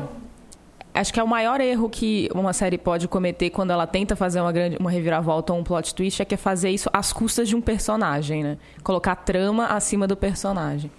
[0.96, 4.40] Acho que é o maior erro que uma série pode cometer quando ela tenta fazer
[4.40, 7.50] uma grande uma reviravolta ou um plot twist é que é fazer isso às custas
[7.50, 8.58] de um personagem, né?
[8.84, 10.92] Colocar trama acima do personagem.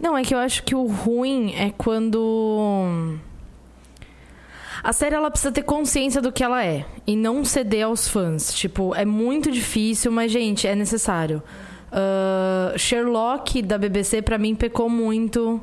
[0.00, 3.18] Não, é que eu acho que o ruim é quando.
[4.82, 8.52] A série ela precisa ter consciência do que ela é e não ceder aos fãs.
[8.52, 11.42] Tipo, é muito difícil, mas gente, é necessário.
[11.90, 15.62] Uh, Sherlock da BBC pra mim pecou muito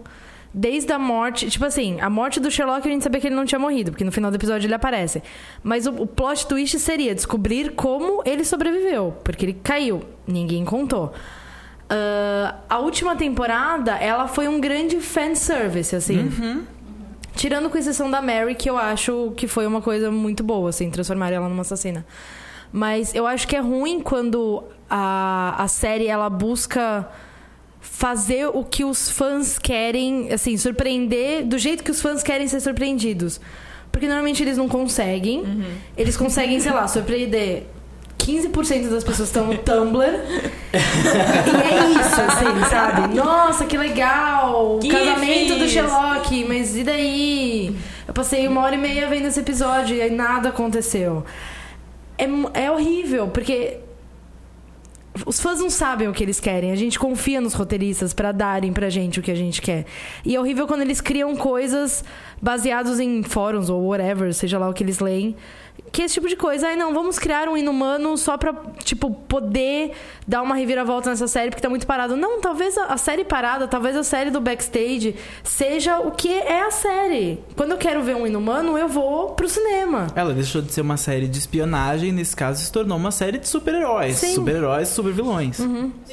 [0.53, 1.49] desde a morte.
[1.49, 4.03] Tipo assim, a morte do Sherlock a gente sabia que ele não tinha morrido, porque
[4.03, 5.23] no final do episódio ele aparece.
[5.63, 10.03] Mas o, o plot twist seria descobrir como ele sobreviveu, porque ele caiu.
[10.27, 11.13] Ninguém contou.
[11.83, 16.17] Uh, a última temporada, ela foi um grande fanservice, assim.
[17.35, 20.89] Tirando com exceção da Mary, que eu acho que foi uma coisa muito boa, assim,
[20.89, 22.05] transformar ela numa assassina.
[22.71, 27.07] Mas eu acho que é ruim quando a, a série ela busca
[27.79, 32.59] fazer o que os fãs querem, assim, surpreender do jeito que os fãs querem ser
[32.61, 33.39] surpreendidos.
[33.91, 35.43] Porque normalmente eles não conseguem.
[35.95, 37.67] Eles conseguem, sei lá, surpreender
[38.23, 40.07] 15% das pessoas estão no Tumblr.
[40.73, 43.13] e é isso, assim, sabe?
[43.13, 44.79] Nossa, que legal!
[44.81, 45.71] Que casamento do fiz.
[45.71, 47.75] Sherlock, mas e daí?
[48.07, 51.25] Eu passei uma hora e meia vendo esse episódio e aí nada aconteceu.
[52.17, 52.25] É,
[52.65, 53.79] é horrível, porque
[55.25, 56.71] os fãs não sabem o que eles querem.
[56.71, 59.85] A gente confia nos roteiristas pra darem pra gente o que a gente quer.
[60.25, 62.03] E é horrível quando eles criam coisas
[62.41, 65.35] baseados em fóruns ou whatever, seja lá o que eles leem.
[65.93, 66.69] Que esse tipo de coisa.
[66.69, 68.51] Ai, não, vamos criar um inumano só pra,
[68.83, 69.91] tipo, poder
[70.27, 72.15] dar uma reviravolta nessa série, porque tá muito parado.
[72.15, 76.71] Não, talvez a, série parada, talvez a série do backstage seja o que é a
[76.71, 77.39] série.
[77.55, 80.07] Quando eu quero ver um inumano, eu vou pro cinema.
[80.15, 83.47] Ela deixou de ser uma série de espionagem, nesse caso se tornou uma série de
[83.47, 84.17] super-heróis.
[84.17, 85.59] Super-heróis e super-vilões.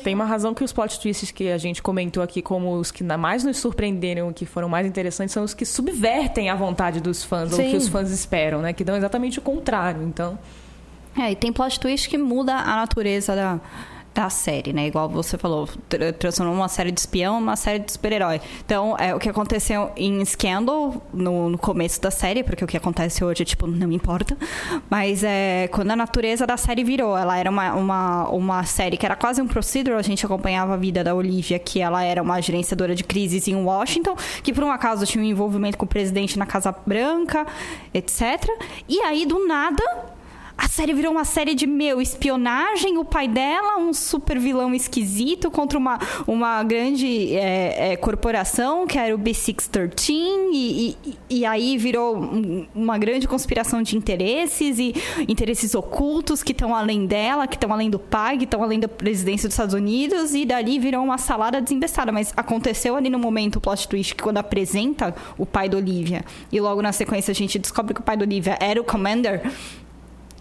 [0.04, 3.02] Tem uma razão que os plot twists que a gente comentou aqui como os que
[3.02, 7.52] mais nos surpreenderam, que foram mais interessantes, são os que subvertem a vontade dos fãs,
[7.52, 7.70] ou o Sim.
[7.70, 8.74] que os fãs esperam, né?
[8.74, 10.02] Que dão exatamente o contrário.
[10.02, 10.38] Então,
[11.18, 13.60] É, e tem plot twist que muda a natureza da,
[14.14, 14.86] da série, né?
[14.86, 18.40] Igual você falou, tra- transformou uma série de espião numa série de super-herói.
[18.64, 22.76] Então, é o que aconteceu em Scandal no, no começo da série, porque o que
[22.76, 24.36] acontece hoje, tipo, não importa.
[24.88, 27.16] Mas é quando a natureza da série virou.
[27.16, 30.76] Ela era uma, uma, uma série que era quase um procedural, a gente acompanhava a
[30.76, 34.70] vida da Olivia, que ela era uma gerenciadora de crises em Washington, que por um
[34.72, 37.46] acaso tinha um envolvimento com o presidente na Casa Branca,
[37.94, 38.22] etc.
[38.88, 39.82] E aí, do nada,
[40.62, 45.50] a série virou uma série de, meu, espionagem, o pai dela, um super vilão esquisito
[45.50, 50.10] contra uma, uma grande é, é, corporação, que era o B613,
[50.52, 54.94] e, e, e aí virou um- uma grande conspiração de interesses e
[55.26, 58.88] interesses ocultos que estão além dela, que estão além do pai, que estão além da
[58.88, 62.12] presidência dos Estados Unidos, e dali virou uma salada desembestada.
[62.12, 66.22] Mas aconteceu ali no momento o plot twist que quando apresenta o pai da Olivia,
[66.52, 69.42] e logo na sequência a gente descobre que o pai da Olivia era o Commander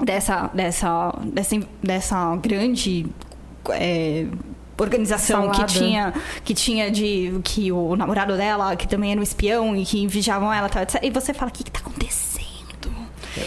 [0.04, 3.06] dessa, dessa, dessa, dessa grande
[3.72, 4.26] é,
[4.80, 5.74] organização que Salada.
[5.74, 10.08] tinha que tinha de que o namorado dela que também era um espião e que
[10.08, 11.00] vigiavam ela tal, etc.
[11.04, 12.40] e você fala o que, que tá acontecendo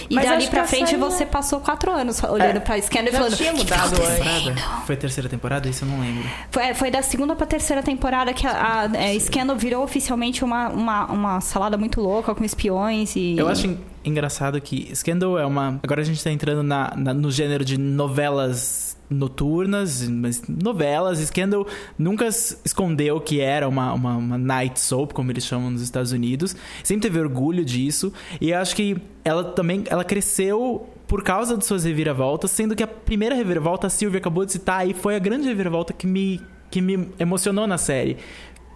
[0.08, 2.80] e Mas dali que pra a frente série não- você passou quatro anos olhando pra
[2.80, 4.64] Scandal e falando tinha "O que que tá mudado acontecendo?" antes.
[4.86, 5.68] Foi a terceira temporada?
[5.68, 6.24] Isso eu não lembro.
[6.50, 10.68] Foi, foi da segunda pra terceira temporada que a, a é, Scandal virou oficialmente uma,
[10.68, 15.80] uma, uma salada muito louca com espiões e Eu acho engraçado que Scandal é uma.
[15.82, 21.18] Agora a gente tá entrando na, na- no gênero de novelas noturnas, mas novelas.
[21.18, 21.66] Scandal
[21.98, 26.56] nunca escondeu que era uma, uma, uma night soap, como eles chamam nos Estados Unidos.
[26.82, 28.12] Sempre teve orgulho disso.
[28.40, 32.86] E acho que ela também ela cresceu por causa de suas reviravoltas, sendo que a
[32.86, 36.80] primeira reviravolta, a Sylvia acabou de citar, aí foi a grande reviravolta que me, que
[36.80, 38.16] me emocionou na série.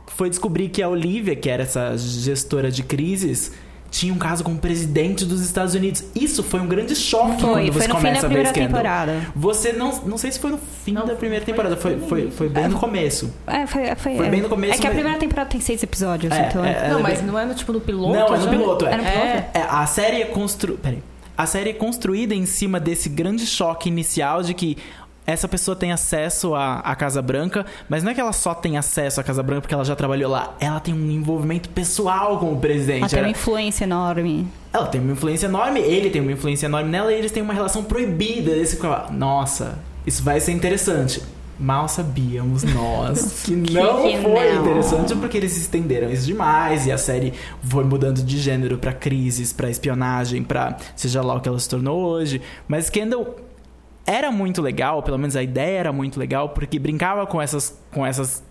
[0.09, 3.53] Foi descobrir que a Olivia, que era essa gestora de crises,
[3.91, 6.05] tinha um caso com o presidente dos Estados Unidos.
[6.15, 8.35] Isso foi um grande choque Foi, quando foi você no fim começa da a ver
[8.35, 8.69] primeira Scandal.
[8.69, 9.21] temporada.
[9.35, 12.69] Você não, não sei se foi no fim da primeira temporada, foi, foi, foi bem
[12.69, 13.33] no começo.
[13.47, 14.31] É, foi, foi, Foi é.
[14.31, 16.65] bem no começo, É que a mas- primeira temporada tem seis episódios, É, então.
[16.65, 18.13] é, não, é mas bem- não é no tipo no piloto?
[18.15, 18.51] Não, é no já?
[18.51, 18.93] piloto, é.
[18.93, 19.27] Era no piloto?
[19.55, 20.75] É, a série é constru...
[20.75, 21.03] Peraí.
[21.39, 24.79] A série é construída em cima desse grande choque inicial de que
[25.27, 28.79] essa pessoa tem acesso à, à Casa Branca, mas não é que ela só tem
[28.79, 30.55] acesso à Casa Branca porque ela já trabalhou lá.
[30.61, 33.01] Ela tem um envolvimento pessoal com o presidente.
[33.01, 34.47] Ela tem uma influência enorme.
[34.73, 37.55] ela tem uma influência enorme, ele tem uma influência enorme nela e eles têm uma
[37.55, 38.53] relação proibida.
[38.53, 38.79] Esse,
[39.11, 41.23] nossa, isso vai ser interessante.
[41.59, 44.61] Mal sabíamos nós que não Que foi não.
[44.61, 49.55] interessante porque eles estenderam isso demais e a série foi mudando de gênero pra crises,
[49.55, 52.43] pra espionagem, pra seja lá o que ela se tornou hoje.
[52.69, 53.37] Mas Kendall
[54.07, 58.07] era muito legal, pelo menos a ideia era muito legal porque brincava com essas com
[58.07, 58.43] essas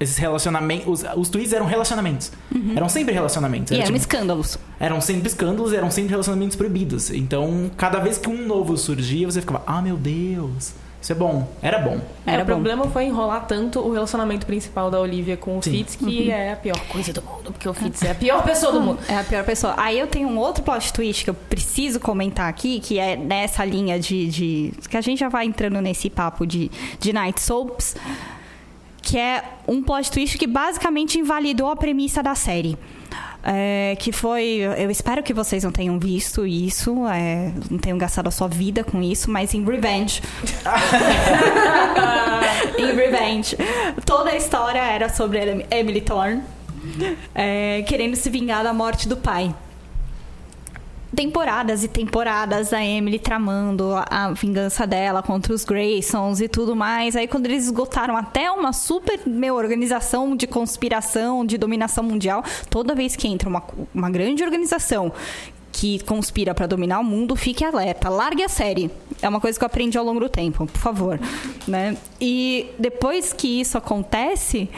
[0.00, 2.32] esses relacionamentos, os, os tweets eram relacionamentos.
[2.74, 3.70] Eram sempre relacionamentos.
[3.70, 4.58] E Era, eram tipo, escândalos.
[4.80, 7.10] eram sempre escândalos, eram sempre relacionamentos proibidos.
[7.10, 10.72] Então, cada vez que um novo surgia, você ficava, ah, meu Deus,
[11.04, 11.46] Isso é bom.
[11.60, 12.00] Era bom.
[12.26, 12.52] É, Era o bom.
[12.54, 15.70] problema foi enrolar tanto o relacionamento principal da Olivia com o Sim.
[15.72, 18.72] Fitz, que é a pior coisa do mundo, porque o Fitz é a pior pessoa
[18.72, 18.98] do mundo.
[19.06, 19.74] É a pior pessoa.
[19.76, 23.66] Aí eu tenho um outro plot twist que eu preciso comentar aqui, que é nessa
[23.66, 24.28] linha de.
[24.28, 27.96] de- que a gente já vai entrando nesse papo de, de Night Soaps,
[29.02, 32.78] que é um plot twist que basicamente invalidou a premissa da série.
[33.46, 34.60] É, que foi.
[34.78, 38.82] Eu espero que vocês não tenham visto isso, é, não tenham gastado a sua vida
[38.82, 40.22] com isso, mas em Revenge.
[42.78, 43.56] em Revenge.
[44.06, 46.42] Toda a história era sobre Em- Emily Thorne
[47.34, 49.54] é, querendo se vingar da morte do pai.
[51.14, 57.14] Temporadas e temporadas a Emily tramando a, vingança dela contra os Graysons e tudo mais.
[57.14, 62.94] Aí quando eles esgotaram até uma super meu, organização de conspiração, de dominação mundial, toda
[62.94, 63.62] vez que entra uma,
[63.94, 65.12] uma grande organização
[65.74, 68.08] que conspira pra dominar o mundo, fique alerta.
[68.08, 68.90] Largue a série.
[69.20, 71.20] É uma coisa que eu aprendi ao longo do tempo, por favor.
[71.66, 71.96] Né?
[72.20, 74.70] E depois que isso acontece,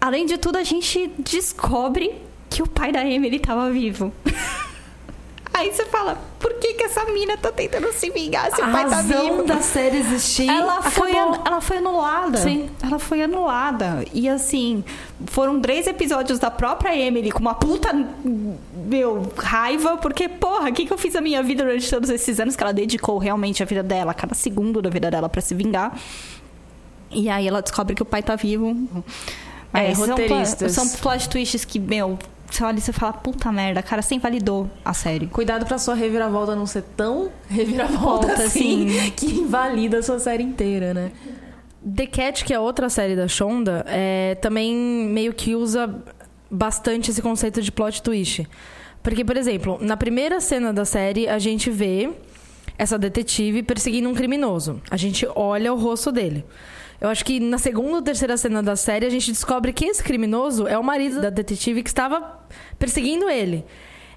[0.00, 2.12] além de tudo, a gente descobre
[2.50, 4.12] que o pai da Emily estava vivo.
[5.56, 8.72] Aí você fala, por que, que essa mina tá tentando se vingar se A o
[8.72, 9.42] pai tá razão vivo?
[9.44, 11.42] da série existir Ela foi, acabou.
[11.46, 12.38] ela foi anulada.
[12.38, 12.68] Sim.
[12.82, 14.04] Ela foi anulada.
[14.12, 14.82] E assim,
[15.28, 17.92] foram três episódios da própria Emily com uma puta,
[18.74, 22.40] meu, raiva, porque, porra, o que, que eu fiz a minha vida durante todos esses
[22.40, 25.54] anos que ela dedicou realmente a vida dela, cada segundo da vida dela pra se
[25.54, 25.96] vingar.
[27.12, 28.76] E aí ela descobre que o pai tá vivo.
[29.72, 30.72] É, são, pla- roteiristas.
[30.72, 32.18] são plot twists que, meu,
[32.54, 35.26] você olha e você fala, puta merda, cara, você invalidou a série.
[35.26, 39.10] Cuidado pra sua reviravolta não ser tão reviravolta Volta, assim, assim.
[39.16, 41.12] que invalida a sua série inteira, né?
[41.84, 46.02] The Cat, que é outra série da Shonda, é, também meio que usa
[46.50, 48.46] bastante esse conceito de plot twist.
[49.02, 52.10] Porque, por exemplo, na primeira cena da série, a gente vê
[52.78, 54.80] essa detetive perseguindo um criminoso.
[54.90, 56.44] A gente olha o rosto dele.
[57.00, 60.02] Eu acho que na segunda ou terceira cena da série, a gente descobre que esse
[60.02, 62.43] criminoso é o marido da detetive que estava
[62.78, 63.64] perseguindo ele.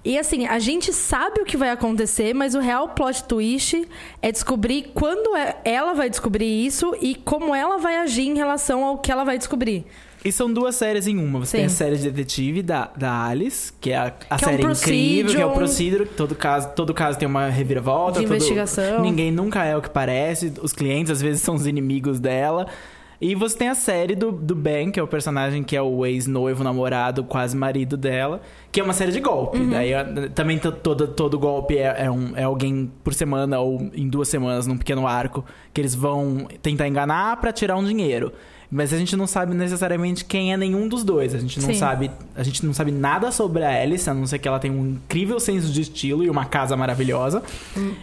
[0.04, 3.86] E assim, a gente sabe o que vai acontecer, mas o real plot twist
[4.22, 8.84] é descobrir quando é- ela vai descobrir isso e como ela vai agir em relação
[8.84, 9.84] ao que ela vai descobrir.
[10.24, 11.40] E são duas séries em uma.
[11.40, 11.76] Você tem a Sim.
[11.76, 15.34] série de detetive da, da Alice, que é a, a Que é um série incrível,
[15.36, 15.50] que é o.
[15.52, 16.06] Procedure.
[16.06, 18.18] que Todo caso, todo caso tem uma reviravolta.
[18.20, 19.00] De todo- investigação.
[19.00, 20.52] Ninguém nunca é o que parece.
[20.60, 22.66] Os clientes, às vezes, são os inimigos dela.
[23.20, 26.06] E você tem a série do, do Ben, que é o personagem que é o
[26.06, 29.58] ex-noivo, namorado, quase marido dela, que é uma série de golpe.
[29.58, 29.70] Uhum.
[29.70, 29.90] Daí
[30.34, 34.28] também to- todo, todo golpe é, é, um, é alguém por semana ou em duas
[34.28, 38.32] semanas, num pequeno arco, que eles vão tentar enganar pra tirar um dinheiro.
[38.70, 41.34] Mas a gente não sabe necessariamente quem é nenhum dos dois.
[41.34, 41.74] A gente não Sim.
[41.74, 44.70] sabe, a gente não sabe nada sobre a Alice, a não ser que ela tem
[44.70, 47.42] um incrível senso de estilo e uma casa maravilhosa.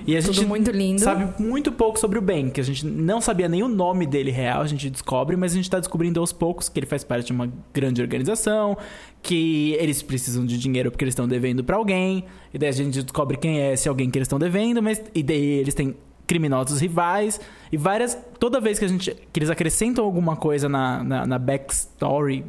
[0.07, 1.01] e a Hum, gente muito lindo.
[1.01, 4.31] sabe muito pouco sobre o Ben, que a gente não sabia nem o nome dele
[4.31, 7.27] real, a gente descobre, mas a gente tá descobrindo aos poucos que ele faz parte
[7.27, 8.75] de uma grande organização,
[9.21, 13.03] que eles precisam de dinheiro porque eles estão devendo pra alguém, e daí a gente
[13.03, 15.95] descobre quem é esse alguém que eles estão devendo, mas e daí eles têm
[16.27, 17.39] criminosos rivais
[17.71, 21.39] e várias toda vez que a gente que eles acrescentam alguma coisa na, na, na
[21.39, 22.45] backstory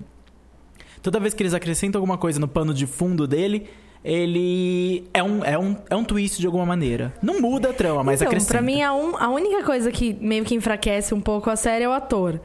[1.03, 3.69] toda vez que eles acrescentam alguma coisa no pano de fundo dele
[4.05, 7.12] ele é um, é um, é um twist de alguma maneira.
[7.21, 8.53] Não muda a trama, mas então, acrescenta.
[8.55, 11.83] pra mim, a, un- a única coisa que meio que enfraquece um pouco a série
[11.85, 12.41] é o ator.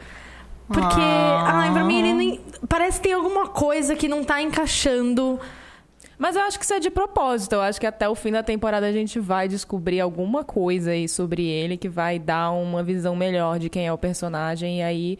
[0.67, 1.59] Porque, Ah.
[1.65, 5.39] ai, pra mim, ele nem, parece que tem alguma coisa que não tá encaixando.
[6.21, 7.53] Mas eu acho que isso é de propósito.
[7.53, 11.09] Eu acho que até o fim da temporada a gente vai descobrir alguma coisa aí
[11.09, 14.81] sobre ele que vai dar uma visão melhor de quem é o personagem.
[14.81, 15.19] E aí.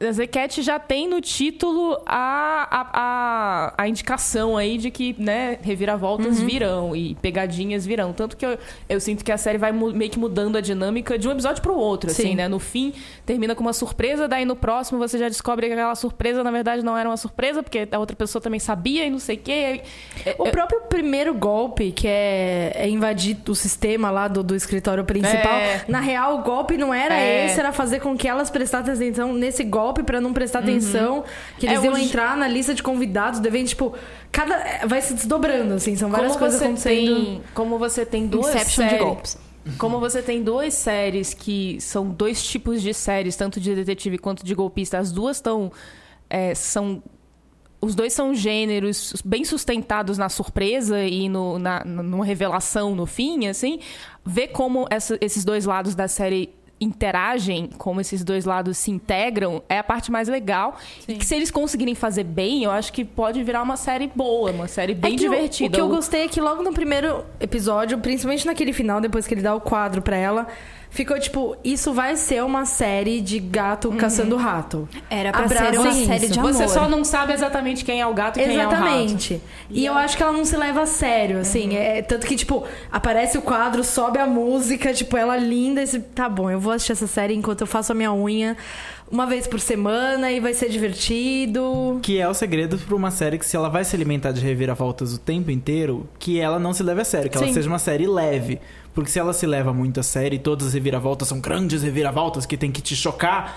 [0.00, 5.58] A Zequete já tem no título a, a, a, a indicação aí de que, né,
[5.60, 8.12] reviravoltas virão e pegadinhas virão.
[8.12, 8.56] Tanto que eu,
[8.88, 11.74] eu sinto que a série vai meio que mudando a dinâmica de um episódio pro
[11.74, 12.34] outro, assim, Sim.
[12.36, 12.46] né?
[12.46, 12.92] No fim,
[13.26, 16.84] termina com uma surpresa, daí no próximo você já descobre que aquela surpresa, na verdade,
[16.84, 19.82] não era uma surpresa, porque a outra pessoa também sabia e não sei o quê.
[20.24, 24.54] É- O é- próprio primeiro golpe, que é, é invadir o sistema lá do, do
[24.54, 25.84] escritório principal, É.
[25.88, 27.46] na real, o golpe não era É.
[27.46, 31.24] esse, era fazer com que elas prestassem atenção nesse golpe pra não prestar atenção,
[31.58, 33.94] que eles É, iam entrar na lista de convidados do evento, tipo,
[34.30, 37.14] cada vai se desdobrando, assim, são várias como coisas você acontecendo.
[37.24, 39.38] tem, como você tem duas Inception de séries, golpes.
[39.76, 44.44] Como você tem duas séries que são dois tipos de séries, tanto de detetive quanto
[44.44, 45.70] de golpista, as duas estão
[46.30, 47.02] é, são
[47.80, 53.46] os dois são gêneros bem sustentados na surpresa e no, na, numa revelação no fim,
[53.46, 53.78] assim.
[54.26, 59.62] Ver como essa- esses dois lados da série interagem, como esses dois lados se integram,
[59.68, 60.76] é a parte mais legal.
[61.06, 64.50] E que se eles conseguirem fazer bem, eu acho que pode virar uma série boa,
[64.50, 65.68] uma série bem É que o- divertida.
[65.68, 69.34] O, que eu gostei é que logo no primeiro episódio, principalmente naquele final, depois que
[69.34, 70.46] ele dá o quadro pra ela,
[70.90, 74.88] ficou tipo, isso vai ser uma série de gato caçando rato.
[75.10, 76.06] Era pra ser uma isso.
[76.06, 76.52] série de amor.
[76.52, 78.82] Você só não sabe exatamente quem é o gato e quem é o rato.
[78.82, 79.42] Exatamente.
[79.70, 81.76] E eu acho que ela não se leva a sério, assim.
[81.76, 85.82] É, tanto que, tipo, aparece o quadro, sobe a música, tipo, ela linda.
[85.82, 88.56] E tá bom, eu vou assistir essa série enquanto eu faço a minha unha
[89.10, 91.98] uma vez por semana e vai ser divertido.
[92.02, 95.14] Que é o segredo pra uma série que, se ela vai se alimentar de reviravoltas
[95.14, 97.54] o tempo inteiro, que ela não se leve a sério, que ela Sim.
[97.54, 98.60] seja uma série leve.
[98.98, 102.44] Porque se ela se leva muito a sério e todas as reviravoltas são grandes reviravoltas
[102.44, 103.56] que tem que te chocar.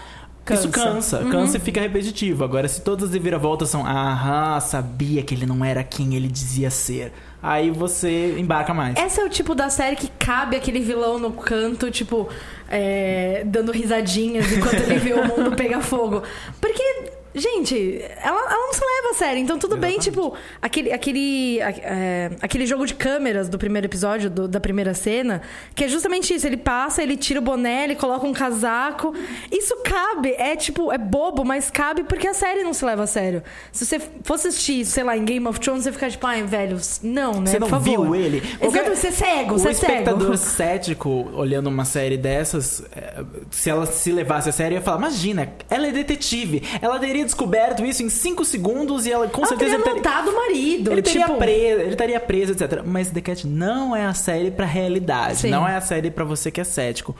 [0.51, 1.17] Isso Cansa.
[1.17, 2.43] cansa, cansa e fica repetitivo.
[2.43, 6.69] Agora, se todas as reviravoltas são, aham, sabia que ele não era quem ele dizia
[6.69, 7.11] ser,
[7.41, 8.95] aí você embarca mais.
[8.99, 12.29] Esse é o tipo da série que cabe aquele vilão no canto, tipo,
[12.69, 16.21] é, dando risadinhas enquanto ele vê o mundo pegar fogo.
[16.59, 19.41] Porque, gente, ela, ela não se leva a sério.
[19.41, 24.47] Então tudo bem, tipo, aquele, aquele, é, aquele jogo de câmeras do primeiro episódio, do-
[24.47, 25.41] da primeira cena,
[25.75, 26.45] que é justamente isso.
[26.47, 29.13] Ele passa, ele tira o boné, ele coloca um casaco.
[29.51, 30.33] Isso cabe.
[30.37, 33.43] É tipo, é bobo, mas cabe porque a série não se leva a sério.
[33.71, 36.77] Se você fosse assistir, sei lá, em Game of Thrones, você ficar tipo, ai, velho,
[37.03, 37.51] não, né?
[37.51, 38.41] Você não viu ele?
[38.61, 39.91] Exatamente, você é cego, o você é cego.
[39.93, 44.97] espectador cético, olhando uma série dessas, é, se ela se levasse a sério, ia falar:
[44.97, 46.63] Imagina, ela é detetive.
[46.81, 50.29] Ela teria descoberto isso em 5 segundos e ela com Ela certeza teria ele teria,
[50.31, 50.91] o marido.
[50.91, 52.81] ele teria tipo, preso, ele estaria preso, etc.
[52.85, 55.37] Mas The Cat não é a série pra realidade.
[55.37, 55.49] Sim.
[55.49, 57.15] Não é a série pra você que é cético.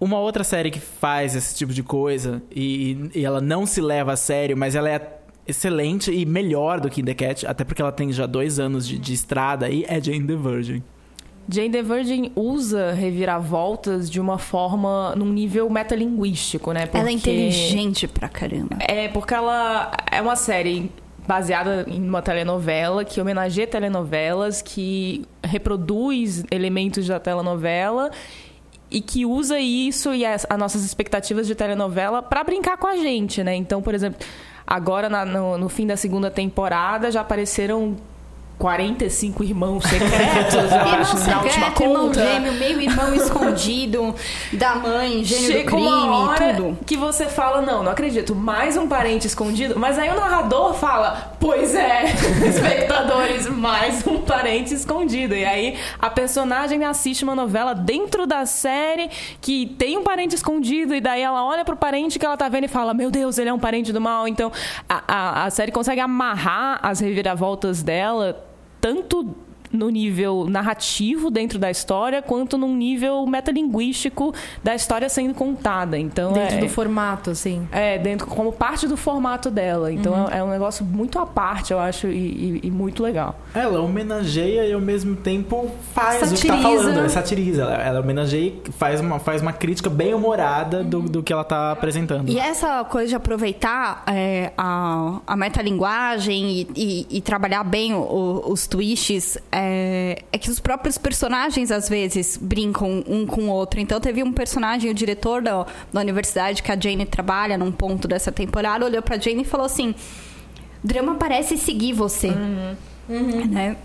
[0.00, 4.12] Uma outra série que faz esse tipo de coisa e, e ela não se leva
[4.12, 7.92] a sério, mas ela é excelente e melhor do que The Cat, até porque ela
[7.92, 10.82] tem já dois anos de, de estrada aí, é Jane the Virgin.
[11.52, 16.80] Jane the Virgin usa reviravoltas de uma forma num nível metalinguístico, né?
[16.82, 18.76] Ela é Porque- inteligente pra caramba.
[18.80, 20.90] É, porque ela é uma série
[21.26, 28.10] baseada em uma telenovela que homenageia telenovelas, que reproduz elementos da telenovela
[28.90, 32.96] e que usa isso e as, as nossas expectativas de telenovela pra brincar com a
[32.96, 33.54] gente, né?
[33.54, 34.18] Então, por exemplo,
[34.66, 37.96] agora na- no, no fim da segunda temporada já apareceram
[38.60, 42.20] 45 irmãos secretos, eu Irmão acho, na última secreto, irmão conta.
[42.22, 44.14] gêmeo, meio irmão escondido,
[44.52, 46.78] da mãe, gêmeo do Chega uma crime, hora tudo.
[46.84, 49.78] que você fala, não, não acredito, mais um parente escondido.
[49.78, 52.04] Mas aí o narrador fala, pois é,
[52.46, 55.34] espectadores, mais um parente escondido.
[55.34, 59.08] E aí a personagem assiste uma novela dentro da série
[59.40, 62.64] que tem um parente escondido e daí ela olha pro parente que ela tá vendo
[62.64, 64.28] e fala, meu Deus, ele é um parente do mal.
[64.28, 64.52] Então
[64.86, 68.49] a, a, a série consegue amarrar as reviravoltas dela
[68.80, 75.98] tanto no nível narrativo dentro da história, quanto num nível metalinguístico da história sendo contada.
[75.98, 77.68] Então Dentro é, do formato, assim.
[77.70, 79.92] é dentro como parte do formato dela.
[79.92, 80.28] Então Uhum.
[80.30, 83.38] é, é um negócio muito à parte, eu acho, e, e- e muito legal.
[83.54, 86.62] Ela homenageia e ao mesmo tempo faz o que tá Satiriza.
[86.82, 86.98] falando.
[86.98, 87.62] Ela satiriza.
[87.62, 91.44] Ela, ela homenageia e faz uma, faz uma crítica bem humorada do, do que ela
[91.44, 92.28] tá apresentando.
[92.30, 97.98] E essa coisa de aproveitar é, a, a metalinguagem e, e, e trabalhar bem o-
[98.00, 99.59] o- os twists é,
[100.32, 103.80] é que os próprios personagens às vezes brincam um com o outro.
[103.80, 108.06] Então teve um personagem, o diretor da, da universidade que a Jane trabalha num ponto
[108.06, 109.94] dessa temporada, olhou pra Jane e falou assim:
[110.82, 112.28] drama parece seguir você.
[113.10, 113.76] Né?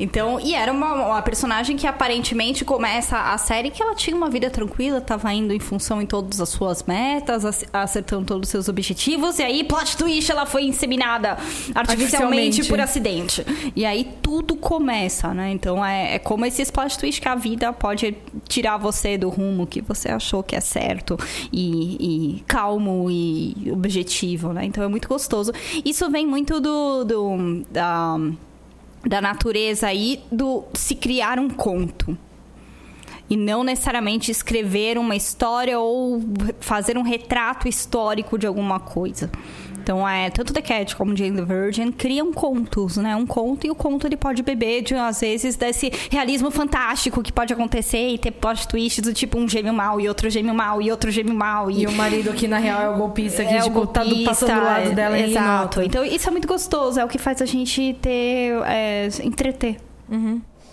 [0.00, 4.28] Então, e era uma, uma personagem que aparentemente começa a série que ela tinha uma
[4.28, 8.50] vida tranquila, tava indo em função em todas as suas metas, ac- acertando todos os
[8.50, 11.30] seus objetivos, e aí, plot twist, ela foi inseminada
[11.74, 12.68] artificialmente Artificialmente.
[12.68, 13.46] por acidente.
[13.76, 15.50] E aí tudo começa, né?
[15.52, 18.16] Então é, é como esses plot twists que a vida pode
[18.48, 21.16] tirar você do rumo que você achou que é certo
[21.52, 24.64] e, e calmo e objetivo, né?
[24.64, 25.52] Então é muito gostoso.
[25.84, 28.16] Isso vem muito do, do da,
[29.06, 32.16] da natureza aí do se criar um conto.
[33.28, 36.20] E não necessariamente escrever uma história ou
[36.60, 39.30] fazer um retrato histórico de alguma coisa.
[39.84, 43.14] Então, é, tanto The Cat como Jane the Virgin criam contos, né?
[43.14, 47.30] Um conto e o conto ele pode beber, de, às vezes, desse realismo fantástico que
[47.30, 50.80] pode acontecer e ter plot twists do tipo um gêmeo mal e outro gêmeo mal
[50.80, 51.70] e outro gêmeo mal.
[51.70, 54.30] E o marido aqui, na real, é o golpista que, É, tipo, tá do- golpista,
[54.30, 55.82] passando do lado dela e Exato.
[55.82, 56.98] Então, isso é muito gostoso.
[56.98, 58.54] É o que faz a gente ter...
[58.66, 59.76] É, entreter.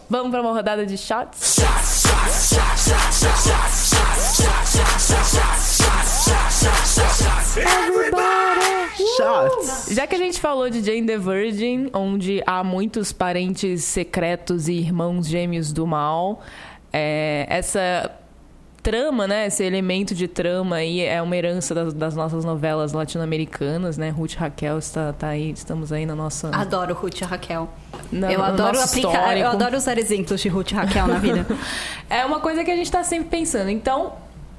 [0.10, 1.58] Vamos para uma rodada de shots?
[1.60, 2.12] Shots!
[9.94, 14.74] Já que a gente falou de Jane the Virgin, onde há muitos parentes secretos e
[14.74, 16.42] irmãos gêmeos do mal,
[16.94, 18.12] é, essa
[18.84, 19.46] trama, né?
[19.46, 24.10] Esse elemento de trama aí é uma herança das, das nossas novelas latino-americanas, né?
[24.10, 26.50] Ruth Raquel está tá aí, estamos aí na nossa.
[26.54, 27.70] Adoro Ruth e Raquel.
[28.12, 31.46] na- eu adoro aplicar, eu adoro usar exemplos de Ruth e Raquel na vida.
[32.10, 33.70] É uma coisa que a gente tá sempre pensando.
[33.70, 34.12] Então,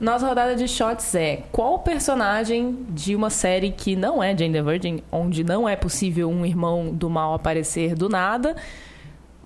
[0.02, 4.60] Nossa rodada de shots é qual personagem de uma série que não é Jane the
[4.60, 8.56] Virgin, onde não é possível um irmão do mal aparecer do nada,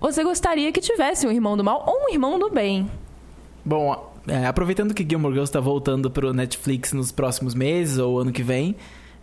[0.00, 2.90] você gostaria que tivesse um irmão do mal ou um irmão do bem?
[3.62, 8.32] Bom, é, aproveitando que Gilmore Girls tá voltando pro Netflix nos próximos meses ou ano
[8.32, 8.76] que vem,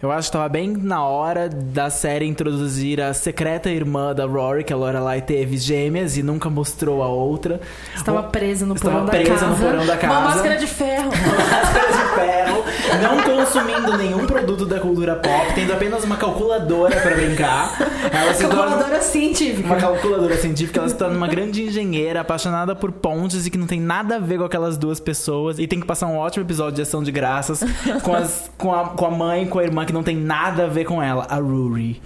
[0.04, 4.64] eu acho que tava bem na hora da série introduzir a secreta irmã da Rory,
[4.64, 7.62] que a Lorelai teve gêmeas e nunca mostrou a outra.
[7.96, 9.46] Estava Ou- presa no Estava porão da presa casa.
[9.48, 10.14] no porão da casa.
[10.14, 11.10] Uma máscara de ferro.
[11.14, 12.64] máscara de ferro,
[13.02, 17.78] não consumindo nenhum produto da cultura pop, tendo apenas uma calculadora pra brincar.
[18.12, 19.68] Ela se torna Calculadora científica.
[19.68, 23.68] uma calculadora científica, ela se torna uma grande engenheira, apaixonada por pontes e que não
[23.68, 25.60] tem nada a ver com aquelas duas pessoas.
[25.60, 27.64] E tem que passar um ótimo episódio de ação de graças
[28.04, 30.66] com, as, com, a, com a mãe e com a irmã que não tem nada
[30.66, 32.02] a ver com ela, a Ruri.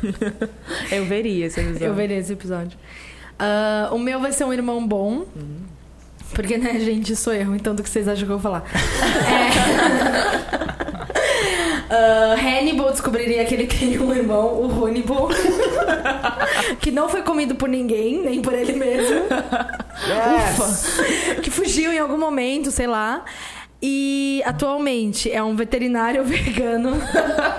[0.92, 1.86] Eu veria esse episódio.
[1.86, 2.78] Eu verei esse episódio.
[3.38, 5.24] Ah, o meu vai ser um irmão bom.
[6.34, 8.64] Porque, né, gente, sou eu, então do que vocês acham que eu vou falar?
[11.90, 11.90] É...
[11.90, 15.30] Ah, Hannibal descobriria que ele tem um irmão, o Hannibal,
[16.80, 19.22] que não foi comido por ninguém, nem por ele mesmo.
[19.24, 21.40] Ufa!
[21.40, 23.24] Que fugiu em algum momento, sei lá.
[23.80, 26.96] E atualmente é um veterinário vegano.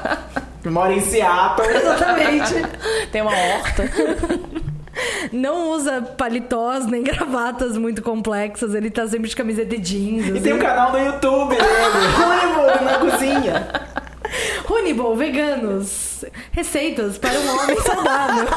[0.66, 1.68] Mora em Seattle.
[1.70, 2.54] Exatamente.
[3.12, 3.90] Tem uma horta.
[5.32, 8.74] Não usa paletós nem gravatas muito complexas.
[8.76, 10.28] Ele tá sempre de camiseta e jeans.
[10.28, 10.42] E assim.
[10.42, 11.64] tem um canal no YouTube dele,
[12.18, 13.68] Hannibal na cozinha.
[14.70, 16.26] Hannibal, veganos.
[16.52, 18.48] Receitas para um homem saudável.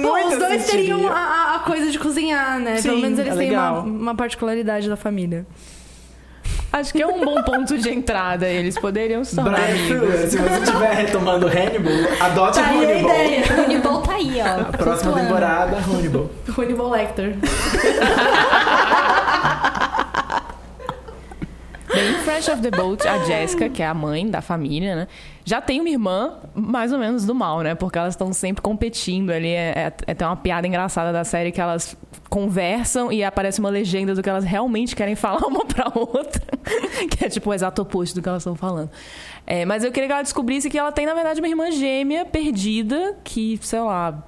[0.00, 0.94] Bom, os dois assistiria.
[0.94, 2.76] teriam a, a- coisa de cozinhar, né?
[2.76, 5.44] Sim, Pelo menos eles é têm uma, uma particularidade da família.
[6.72, 8.48] Acho que é um bom ponto de entrada.
[8.48, 9.88] Eles poderiam tornar Brian amigos.
[9.98, 13.10] Fuller, se você estiver retomando Hannibal, adote Tá aí a Hannibal.
[13.10, 13.44] ideia.
[13.46, 14.64] O Hannibal tá aí, ó.
[14.64, 15.20] Próxima flutuando.
[15.20, 16.30] temporada, Hannibal.
[16.58, 17.36] Hannibal Lecter.
[21.94, 25.08] Bem, em Fresh of the Boat, a Jessica, que é a mãe da família, né?
[25.44, 27.74] Já tem uma irmã mais ou menos do mal, né?
[27.74, 29.48] Porque elas estão sempre competindo ali.
[29.48, 31.96] É, é, é até uma piada engraçada da série que elas
[32.30, 36.42] conversam e aparece uma legenda do que elas realmente querem falar uma pra outra.
[37.10, 38.90] que é tipo o exato oposto do que elas estão falando.
[39.46, 42.24] É, mas eu queria que ela descobrisse que ela tem, na verdade, uma irmã gêmea
[42.24, 44.22] perdida, que, sei lá,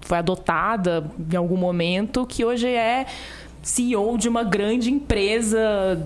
[0.00, 3.04] foi adotada em algum momento, que hoje é
[3.62, 6.00] CEO de uma grande empresa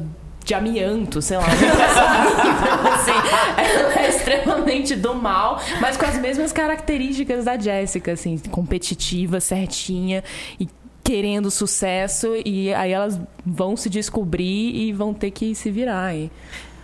[0.45, 1.45] de amianto, sei lá.
[1.47, 3.11] Então, assim,
[3.81, 10.23] ela é extremamente do mal, mas com as mesmas características da Jéssica, assim, competitiva, certinha
[10.61, 10.69] e
[11.03, 16.31] querendo sucesso e aí elas vão se descobrir e vão ter que se virar aí.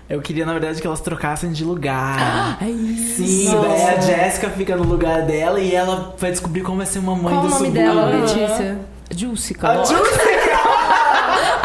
[0.08, 2.58] Eu queria, na verdade, que elas trocassem de lugar.
[2.60, 3.24] É isso.
[3.24, 6.98] Sim, daí a Jéssica fica no lugar dela e ela vai descobrir como vai ser
[6.98, 7.82] uma mãe Qual do o nome subúrbio.
[7.82, 8.04] dela.
[8.06, 8.78] Letícia?
[9.16, 9.68] Jussica.
[9.68, 10.00] A lógico.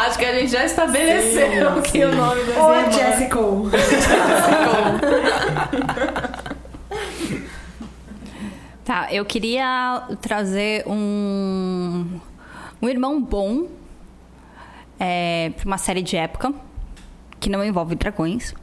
[0.06, 2.04] Acho que a gente já estabeleceu Sim, que sim.
[2.04, 3.40] o nome das Ou a irmãs- Jessica.
[8.84, 12.20] Tá, eu queria trazer um,
[12.80, 13.66] um irmão bom
[15.00, 16.54] é, pra uma série de época
[17.40, 18.54] que não envolve dragões.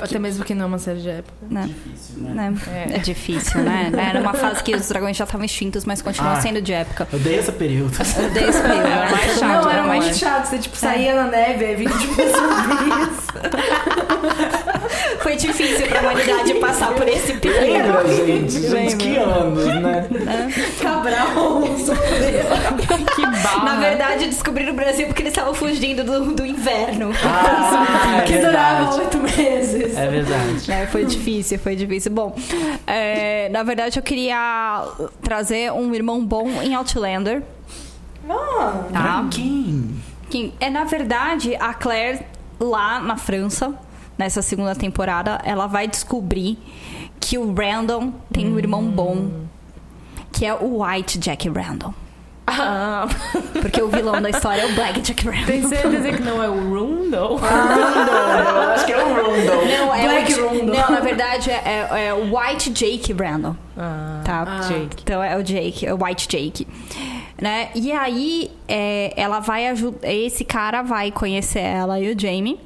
[0.00, 1.34] Até mesmo que não é uma série de época.
[1.50, 1.62] Né?
[1.66, 2.50] Difícil, né?
[2.50, 2.54] Né?
[2.94, 2.98] É.
[2.98, 3.90] difícil, né?
[3.98, 6.40] Era uma fase que os dragões já estavam extintos, mas continuam Ah.
[6.40, 7.08] sendo de época.
[7.12, 7.96] Eu dei esse período.
[8.18, 8.86] Eu dei esse período.
[8.86, 10.44] Era mais chato, não, era era mais- chato.
[10.46, 13.26] Você, tipo, saía na neve, aí vinha, tipo, zumbis.
[15.22, 17.60] Foi difícil pra humanidade passar por esse período.
[17.72, 18.68] Lembra, gente?
[18.68, 20.08] Gente, que anos, né?
[20.80, 21.62] Cabral,
[23.14, 23.64] Que barra.
[23.64, 27.10] Na verdade, descobriram o Brasil porque eles estavam fugindo do, do inverno.
[27.24, 29.00] Ah, é que durava verdade.
[29.00, 29.96] oito meses.
[29.96, 30.72] É verdade.
[30.72, 32.10] É, foi difícil, foi difícil.
[32.12, 32.34] Bom,
[32.86, 34.84] é, na verdade eu queria
[35.22, 37.42] trazer um irmão bom em Outlander.
[38.28, 39.26] Ah, Tá?
[39.30, 39.94] Quem?
[40.30, 42.20] Que é, na verdade, a Claire,
[42.60, 43.72] lá na França,
[44.18, 46.58] nessa segunda temporada, ela vai descobrir
[47.20, 49.30] que o Randall tem um irmão bom,
[50.32, 51.94] que é o White Jack Randall.
[52.50, 53.06] Ah,
[53.60, 55.44] Porque o vilão da história é o Black Jack Randall.
[55.44, 57.38] tem certeza que não é o Rundle?
[57.38, 59.66] Eu acho que é o Rundle.
[59.66, 60.64] Não, é Black o.
[60.64, 63.54] Não, na verdade é, é- é o White Jake Randall.
[63.76, 64.44] Ah, Tá?
[64.66, 65.02] Jake.
[65.02, 66.66] Então é o Jake, é o White Jake.
[67.40, 67.68] Né?
[67.74, 70.08] E aí é, ela vai ajudar.
[70.08, 72.58] Esse cara vai conhecer ela e o Jamie.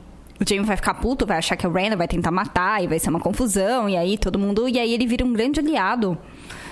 [0.43, 2.89] O Jamie vai ficar puto, vai achar que é o Randall, vai tentar matar e
[2.89, 3.89] vai ser uma confusão.
[3.89, 4.69] E aí todo mundo.
[4.69, 6.19] E aí ele vira um grande aliado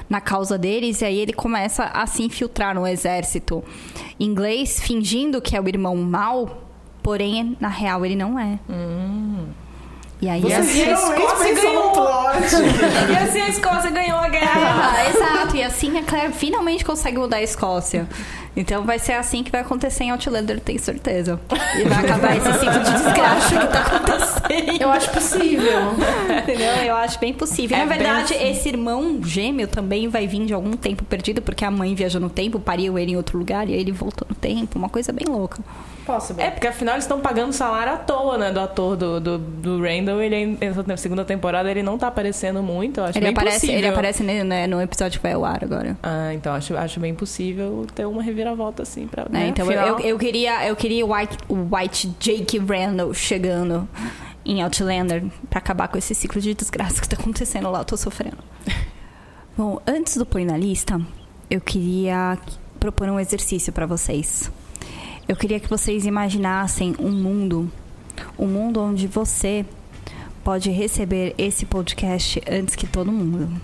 [0.09, 1.01] na causa deles.
[1.01, 3.63] E aí ele começa a se infiltrar no exército
[4.19, 6.67] inglês, fingindo que é o irmão mau.
[7.01, 8.59] Porém, na real, ele não é.
[10.21, 10.93] E aí Você assim, viu?
[10.93, 12.11] Escócia pensou ganhou.
[13.11, 14.93] E assim a Escócia ganhou a guerra.
[14.93, 15.57] ah, exato.
[15.57, 18.07] E assim a Claire finalmente consegue mudar a Escócia.
[18.61, 21.41] Então vai ser assim que vai acontecer em Outlander, tenho certeza.
[21.79, 24.83] E vai acabar esse ciclo de desgraça que tá acontecendo.
[24.83, 25.81] Eu acho possível.
[26.43, 26.73] Entendeu?
[26.85, 27.77] Eu acho bem possível.
[27.77, 31.65] É Na verdade, bem esse irmão gêmeo também vai vir de algum tempo perdido, porque
[31.65, 34.35] a mãe viajou no tempo, pariu ele em outro lugar e aí ele voltou no
[34.35, 34.79] tempo.
[34.79, 35.59] Uma coisa bem louca.
[36.07, 36.43] Possible.
[36.43, 38.51] É, porque afinal eles estão pagando salário à toa, né?
[38.51, 40.21] Do ator do, do, do Randall.
[40.21, 42.99] Ele, na segunda temporada ele não tá aparecendo muito.
[42.99, 43.77] Eu acho Ele bem aparece, possível.
[43.79, 45.97] ele aparece ne- né, no episódio que vai ao ar agora.
[46.03, 48.50] Ah, então acho, acho bem possível ter uma reviravolta
[48.83, 49.25] assim pra.
[49.25, 49.41] né?
[49.41, 53.89] né, Então afinal- eu, eu queria, eu queria o White, White Jake Randall chegando
[54.45, 57.81] em Outlander pra acabar com esse ciclo de desgraça que tá acontecendo lá.
[57.81, 58.39] Eu tô sofrendo.
[59.57, 61.01] Bom, antes do Põe na Lista,
[61.51, 62.39] eu queria
[62.79, 64.51] propor um exercício pra vocês.
[65.29, 67.71] Eu queria que vocês imaginassem um mundo,
[68.39, 69.65] um mundo onde você
[70.43, 73.61] pode receber esse podcast antes que todo mundo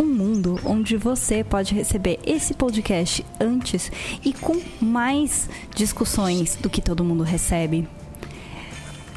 [0.00, 3.92] um mundo onde você pode receber esse podcast antes
[4.24, 7.86] e com mais discussões do que todo mundo recebe.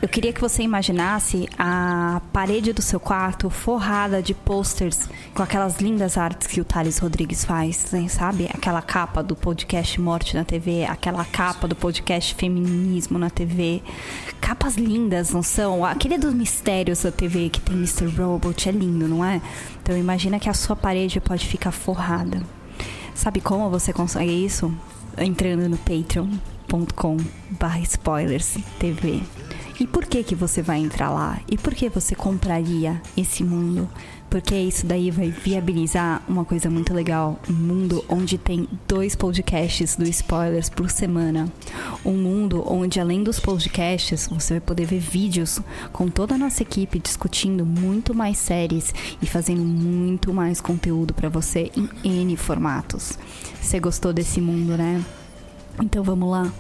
[0.04, 5.80] Eu queria que você imaginasse a parede do seu quarto forrada de posters com aquelas
[5.80, 8.50] lindas artes que o Thales Rodrigues faz, sabe?
[8.54, 13.82] Aquela capa do podcast Morte na TV, aquela capa do podcast Feminismo na TV.
[14.42, 15.86] Capas lindas, não são?
[15.86, 18.08] Aquele dos mistérios da TV que tem Mr.
[18.08, 19.42] Robot é lindo, não é?
[19.82, 22.44] Então imagina que a sua parede pode ficar forrada.
[23.16, 24.70] Sabe como você consegue isso?
[25.18, 27.16] Entrando no patreon.com
[27.52, 29.24] barra spoilers TV.
[29.80, 31.40] E por que que você vai entrar lá?
[31.50, 33.90] E por que você compraria esse mundo?
[34.30, 37.40] Porque isso daí vai viabilizar uma coisa muito legal.
[37.50, 41.52] Um mundo onde tem dois podcasts do Spoilers por semana.
[42.06, 45.60] Um mundo onde, além dos podcasts, você vai poder ver vídeos
[45.92, 51.30] com toda a nossa equipe discutindo muito mais séries e fazendo muito mais conteúdo para
[51.30, 53.18] você em N formatos.
[53.62, 55.04] Você gostou desse mundo, né?
[55.80, 56.52] Então vamos lá.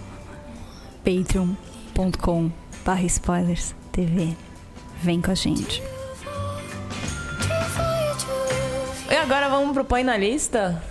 [1.03, 4.35] patreon.com barra spoilers TV.
[5.01, 5.81] Vem com a gente.
[9.09, 10.81] E agora vamos pro Põe na Lista?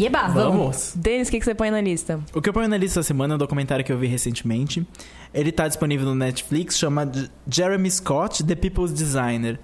[0.00, 0.92] Yeba, Vamos!
[0.96, 2.18] Denis, o que, que você põe na lista?
[2.34, 4.84] O que eu ponho na lista essa semana é um documentário que eu vi recentemente.
[5.32, 7.10] Ele tá disponível no Netflix, chama
[7.48, 9.60] Jeremy Scott, The People's Designer.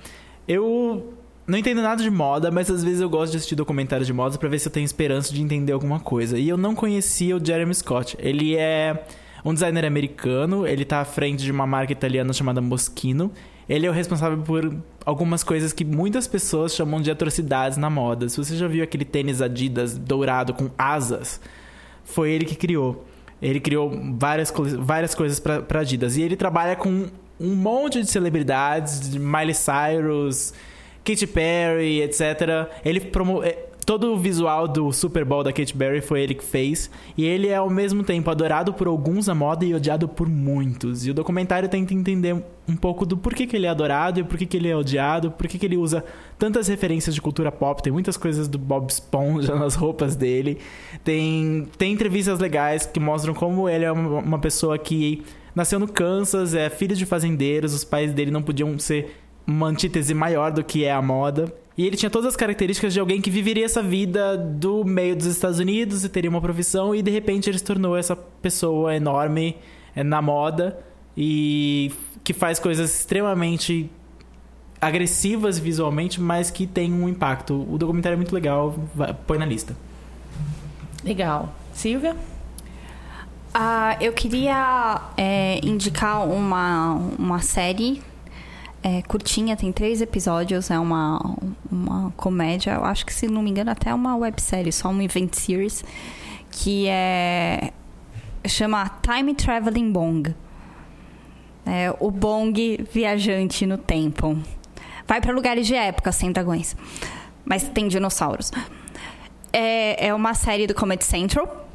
[0.46, 1.14] Eu
[1.48, 4.38] não entendo nada de moda, mas às vezes eu gosto de assistir documentários de moda
[4.38, 6.38] pra ver se eu tenho esperança de entender alguma coisa.
[6.38, 8.16] E eu não conhecia o Jeremy Scott.
[8.20, 9.04] Ele é
[9.44, 13.30] um designer americano, ele tá à frente de uma marca italiana chamada Moschino.
[13.68, 14.76] Ele é o responsável por
[15.06, 18.28] algumas coisas que muitas pessoas chamam de atrocidades na moda.
[18.28, 21.40] Se você já viu aquele tênis Adidas dourado com asas,
[22.04, 23.06] foi ele que criou.
[23.40, 26.16] Ele criou várias, várias coisas pra Adidas.
[26.16, 27.06] E ele trabalha com
[27.38, 30.52] um monte de celebridades, de Miley Cyrus,
[31.04, 32.68] Katy Perry, etc.
[32.84, 36.44] Ele promo eh, todo o visual do Super Bowl da Katy Perry foi ele que
[36.44, 36.88] fez.
[37.18, 41.04] E ele é ao mesmo tempo adorado por alguns na moda e odiado por muitos.
[41.04, 44.38] E o documentário tenta entender um pouco do porquê que ele é adorado e por
[44.38, 46.04] que ele é odiado, por que que ele usa
[46.38, 47.82] tantas referências de cultura pop.
[47.82, 50.58] Tem muitas coisas do Bob Esponja nas roupas dele.
[51.02, 55.88] Tem, tem entrevistas legais que mostram como ele é uma, uma pessoa que nasceu no
[55.88, 60.62] Kansas, é filho de fazendeiros, os pais dele não podiam ser uma antítese maior do
[60.62, 61.52] que é a moda.
[61.80, 65.24] E ele tinha todas as características de alguém que viveria essa vida do meio dos
[65.24, 69.56] Estados Unidos e teria uma profissão, e de repente ele se tornou essa pessoa enorme
[69.96, 70.78] é, na moda
[71.16, 71.90] e
[72.22, 73.90] que faz coisas extremamente
[74.78, 77.66] agressivas visualmente, mas que tem um impacto.
[77.66, 79.74] O documentário é muito legal, vai- põe na lista.
[81.02, 81.54] Legal.
[81.72, 82.14] Silvia?
[83.54, 88.02] Ah, eu queria é, indicar uma, uma série
[88.82, 91.36] é, curtinha, tem três episódios, é uma,
[91.70, 95.34] uma comédia, eu acho que se não me engano até uma websérie, só uma event
[95.34, 95.84] series,
[96.50, 97.72] que é
[98.46, 100.34] chama Time Traveling Bong.
[101.66, 104.38] É, o Bong viajante no tempo.
[105.06, 106.74] Vai para lugares de época sem dragões,
[107.44, 108.50] mas tem dinossauros.
[109.52, 111.68] É, é uma série do Comedy Central.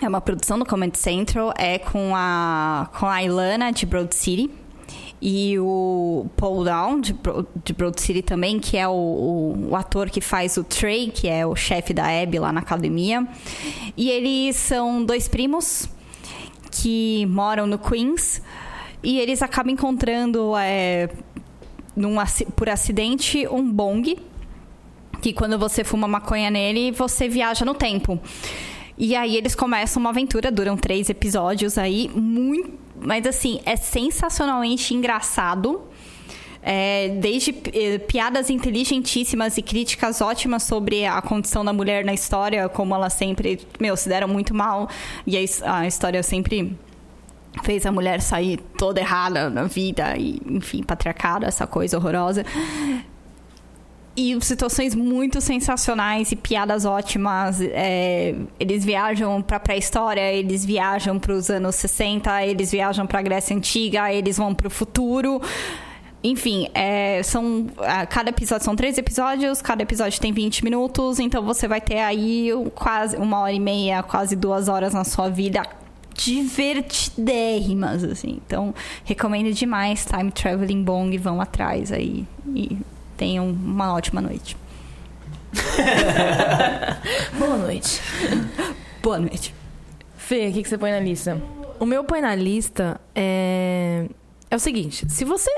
[0.00, 1.52] É uma produção do Comedy Central.
[1.56, 4.50] É com a, com a Ilana de Broad City.
[5.26, 7.16] E o Paul Down, de,
[7.64, 11.26] de Broad City também, que é o, o, o ator que faz o Trey, que
[11.26, 13.26] é o chefe da Abby lá na academia.
[13.96, 15.88] E eles são dois primos
[16.70, 18.42] que moram no Queens.
[19.02, 21.08] E eles acabam encontrando, é,
[21.96, 22.16] num,
[22.54, 24.18] por acidente, um bong
[25.22, 28.20] que quando você fuma maconha nele, você viaja no tempo.
[28.98, 32.83] E aí eles começam uma aventura, duram três episódios aí, muito.
[33.00, 35.82] Mas assim, é sensacionalmente engraçado.
[36.66, 42.66] É, desde eh, piadas inteligentíssimas e críticas ótimas sobre a condição da mulher na história,
[42.70, 44.88] como ela sempre, meu, se deram muito mal.
[45.26, 46.74] E a, a história sempre
[47.62, 52.44] fez a mulher sair toda errada na vida e, enfim, patriarcado, essa coisa horrorosa.
[54.16, 57.60] E situações muito sensacionais e piadas ótimas.
[57.60, 64.12] É, eles viajam pra pré-história, eles viajam pros anos 60, eles viajam pra Grécia Antiga,
[64.12, 65.42] eles vão pro futuro.
[66.22, 67.66] Enfim, é, são.
[68.08, 72.50] Cada episódio são três episódios, cada episódio tem 20 minutos, então você vai ter aí
[72.74, 75.62] quase uma hora e meia, quase duas horas na sua vida
[76.14, 78.40] divertidérrimas, assim.
[78.46, 78.72] Então,
[79.04, 82.78] recomendo demais Time Traveling Bong, vão atrás aí e
[83.16, 84.56] tenham uma ótima noite.
[87.38, 88.00] Boa noite.
[89.02, 89.54] Boa noite.
[90.16, 91.40] Fê, o que, que você põe na lista?
[91.78, 94.06] O meu põe na lista é...
[94.50, 95.50] é o seguinte: se você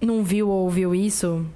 [0.00, 1.46] não viu ou ouviu isso,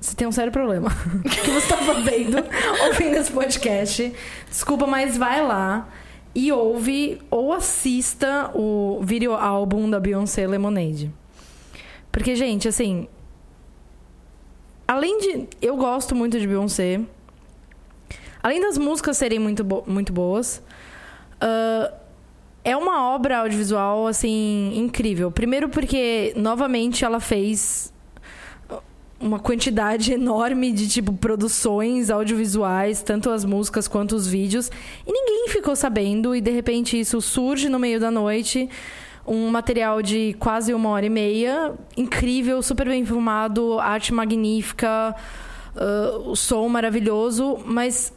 [0.00, 0.90] você tem um sério problema.
[1.24, 2.38] O que você tá fazendo
[2.88, 4.12] ouvindo esse podcast?
[4.48, 5.88] Desculpa, mas vai lá
[6.34, 11.12] e ouve ou assista o vídeo álbum da Beyoncé Lemonade.
[12.10, 13.08] Porque, gente, assim.
[14.90, 15.46] Além de.
[15.62, 17.00] Eu gosto muito de Beyoncé.
[18.42, 20.60] Além das músicas serem muito, bo- muito boas.
[21.40, 21.92] ah,
[22.64, 25.30] é uma obra audiovisual, assim, incrível.
[25.30, 27.92] Primeiro porque, novamente, ela fez
[29.20, 34.70] uma quantidade enorme de, tipo, produções audiovisuais, tanto as músicas quanto os vídeos,
[35.06, 38.68] e ninguém ficou sabendo, e de repente isso surge no meio da noite.
[39.30, 45.14] Um material de quase uma hora e meia, incrível, super bem filmado, arte magnífica,
[45.76, 48.12] ah, o som maravilhoso, mas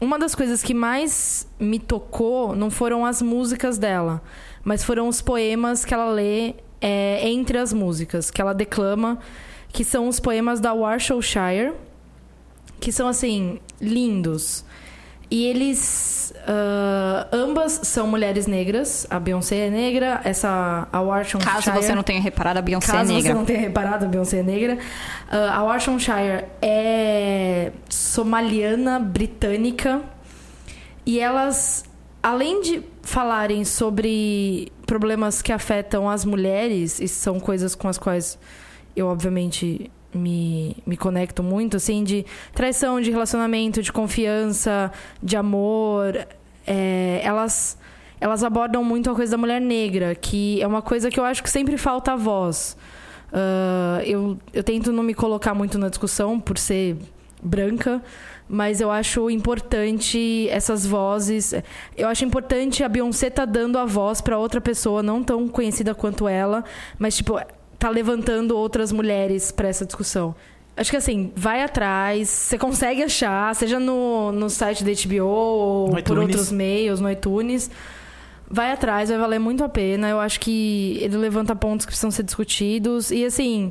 [0.00, 4.22] uma das coisas que mais me tocou não foram as músicas dela,
[4.64, 9.18] mas foram os poemas que ela lê é, entre as músicas, que ela declama,
[9.72, 11.72] que são os poemas da Warwickshire,
[12.80, 14.64] que são assim lindos.
[15.34, 19.04] E eles ah, ambas são mulheres negras.
[19.10, 21.44] A Beyoncé é negra, essa a Warwickshire.
[21.44, 23.32] Caso você não tenha reparado, a Beyoncé Caso é negra.
[23.32, 24.78] você não tenha reparado, a Beyoncé é negra.
[25.28, 30.02] Ah, a Warwickshire é somaliana britânica.
[31.04, 31.84] E elas,
[32.22, 38.38] além de falarem sobre problemas que afetam as mulheres, e são coisas com as quais
[38.94, 44.92] eu, obviamente, me, me conecto muito, assim, de traição, de relacionamento, de confiança,
[45.22, 46.26] de amor.
[46.66, 47.78] é, elas,
[48.20, 51.42] elas abordam muito a coisa da mulher negra, que é uma coisa que eu acho
[51.42, 52.76] que sempre falta a voz.
[53.34, 56.96] Ah, eu, eu tento não me colocar muito na discussão por ser
[57.42, 58.00] branca,
[58.48, 61.52] mas eu acho importante essas vozes.
[61.96, 65.94] Eu acho importante a Beyoncé tá dando a voz para outra pessoa não tão conhecida
[65.94, 66.64] quanto ela,
[66.96, 67.40] mas tipo
[67.84, 70.34] tá levantando outras mulheres para essa discussão.
[70.74, 75.86] Acho que assim, vai atrás, você consegue achar, seja no, no site da HBO ou
[75.88, 76.22] No por iTunes.
[76.22, 77.70] outros meios, no iTunes.
[78.50, 80.08] Vai atrás, vai valer muito a pena.
[80.08, 83.10] Eu acho que ele levanta pontos que precisam ser discutidos.
[83.10, 83.70] E assim,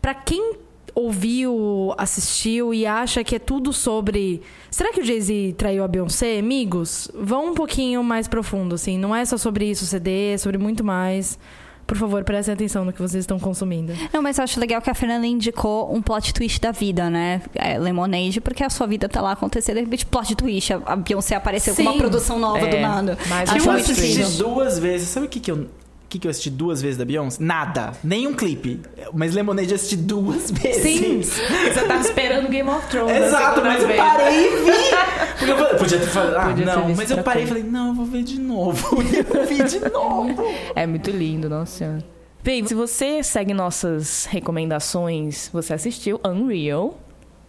[0.00, 0.54] pra quem
[0.94, 4.40] ouviu, assistiu e acha que é tudo sobre.
[4.70, 6.38] Será que o Jay-Z traiu a Beyoncé?
[6.38, 8.98] Amigos, vão um pouquinho mais profundo, assim.
[8.98, 11.38] Não é só sobre isso, CD, é sobre muito mais.
[11.86, 13.92] Por favor, prestem atenção no que vocês estão consumindo.
[14.12, 17.42] Não, mas eu acho legal que a Fernanda indicou um plot twist da vida, né?
[17.54, 20.72] É, Lemonade, porque a sua vida tá lá acontecendo, de repente, plot twist.
[20.72, 21.98] A Beyoncé apareceu com uma Sim.
[21.98, 23.18] produção nova do É, nada.
[23.28, 25.08] mas acho eu assisti duas vezes.
[25.08, 25.68] Sabe o que que eu...
[26.14, 27.42] Que, que eu assisti duas vezes da Beyoncé?
[27.42, 27.92] Nada.
[28.04, 28.80] Nenhum clipe.
[29.12, 31.26] Mas Lemonade eu assisti duas vezes.
[31.26, 33.10] Você tá esperando Game of Thrones.
[33.10, 33.26] né?
[33.26, 34.70] Exato, mas eu parei e vi.
[35.36, 37.88] Porque eu falei, podia ter falado, ah, Podia não, mas eu parei e falei, não,
[37.88, 39.02] eu vou ver de novo.
[39.34, 40.44] Eu vi de novo.
[40.76, 42.04] É muito lindo, nossa senhora.
[42.44, 46.96] Bem, se você segue nossas recomendações, você assistiu Unreal,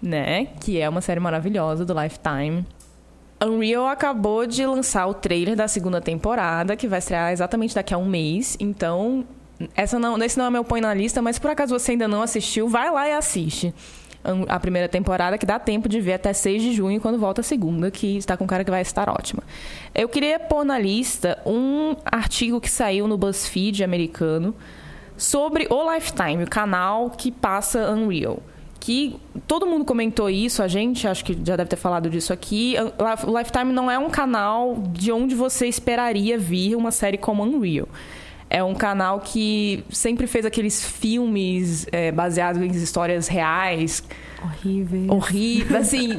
[0.01, 0.47] né?
[0.59, 2.65] Que é uma série maravilhosa do Lifetime.
[3.45, 7.97] Unreal acabou de lançar o trailer da segunda temporada, que vai estrear exatamente daqui a
[7.97, 8.57] um mês.
[8.59, 9.25] Então,
[9.75, 12.21] essa não, esse não é meu põe na lista, mas por acaso você ainda não
[12.21, 13.73] assistiu, vai lá e assiste.
[14.49, 17.43] A primeira temporada, que dá tempo de ver até 6 de junho, quando volta a
[17.43, 19.43] segunda, que está com cara que vai estar ótima.
[19.93, 24.55] Eu queria pôr na lista um artigo que saiu no BuzzFeed americano
[25.15, 28.39] sobre o Lifetime, o canal que passa Unreal.
[28.85, 29.15] Que
[29.47, 32.75] todo mundo comentou isso, a gente acho que já deve ter falado disso aqui.
[33.25, 37.89] O Lifetime não é um canal de onde você esperaria vir uma série como Unreal.
[38.47, 44.03] É um canal que sempre fez aqueles filmes é, baseados em histórias reais,
[44.43, 45.15] Horrível.
[45.15, 46.09] horríveis, assim,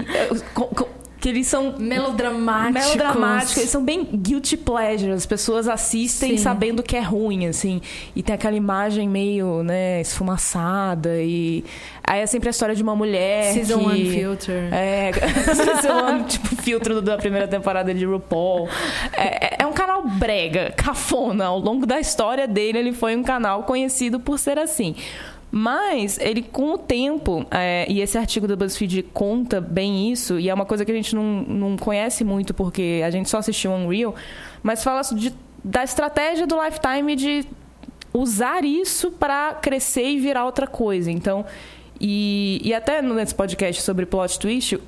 [1.27, 2.85] que eles são Melodramáticos.
[2.95, 5.11] melodramáticos, eles são bem guilty pleasure.
[5.11, 6.43] As pessoas assistem Sim.
[6.45, 7.81] sabendo que é ruim, assim.
[8.15, 11.21] E tem aquela imagem meio, né, esfumaçada.
[11.21, 11.65] E
[12.05, 13.55] aí é sempre a história de uma mulher.
[13.55, 13.85] Season que...
[13.87, 14.73] One Filter.
[14.73, 15.11] É,
[15.53, 18.69] Season One, tipo, filtro da primeira temporada de RuPaul.
[19.13, 21.47] É, é- é um canal brega, cafona.
[21.47, 24.95] Ao longo da história dele, ele foi um canal conhecido por ser assim.
[25.51, 30.49] Mas ele, com o tempo, é, e esse artigo do BuzzFeed conta bem isso, e
[30.49, 33.71] é uma coisa que a gente não, não conhece muito porque a gente só assistiu
[33.71, 34.15] Unreal,
[34.63, 35.33] mas fala de,
[35.63, 37.47] da estratégia do Lifetime de
[38.13, 41.11] usar isso para crescer e virar outra coisa.
[41.11, 41.45] Então,
[42.01, 44.79] e, e até nesse podcast sobre plot twist,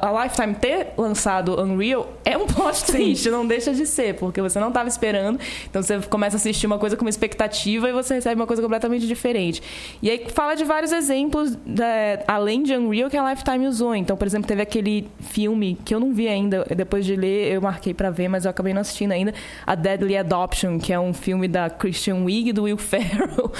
[0.00, 4.58] a Lifetime ter lançado Unreal é um plot twist, não deixa de ser, porque você
[4.58, 5.38] não estava esperando.
[5.68, 8.62] Então você começa a assistir uma coisa com uma expectativa e você recebe uma coisa
[8.62, 9.62] completamente diferente.
[10.02, 11.84] E aí fala de vários exemplos, da-
[12.26, 13.94] além de Unreal, que a Lifetime usou.
[13.94, 17.60] Então, por exemplo, teve aquele filme que eu não vi ainda, depois de ler, eu
[17.60, 19.34] marquei pra ver, mas eu acabei não assistindo ainda,
[19.66, 23.52] A Deadly Adoption, que é um filme da Christian Wiig e do Will Ferrell,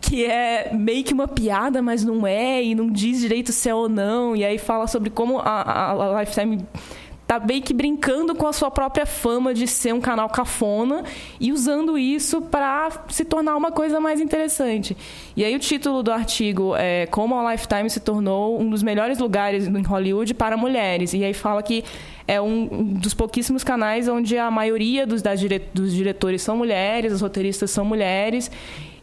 [0.00, 3.74] que é meio que uma piada, mas não é, e não diz direito se é
[3.74, 4.36] ou não.
[4.36, 6.64] E aí fala sobre como a, a- Lifetime
[7.26, 11.04] tá meio que brincando com a sua própria fama de ser um canal cafona
[11.40, 14.94] e usando isso para se tornar uma coisa mais interessante.
[15.34, 19.18] E aí o título do artigo é Como a Lifetime se tornou um dos melhores
[19.18, 21.14] lugares em Hollywood para mulheres.
[21.14, 21.82] E aí fala que
[22.28, 27.10] é um dos pouquíssimos canais onde a maioria dos, das dire- dos diretores são mulheres,
[27.10, 28.50] os roteiristas são mulheres.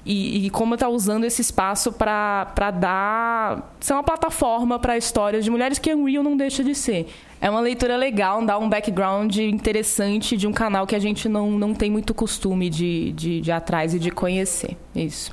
[0.03, 3.75] E, e como está usando esse espaço para dar.
[3.79, 7.07] ser uma plataforma para histórias de mulheres que Unreal não deixa de ser.
[7.39, 11.51] É uma leitura legal, dá um background interessante de um canal que a gente não,
[11.51, 14.77] não tem muito costume de, de, de ir atrás e de conhecer.
[14.95, 15.31] Isso.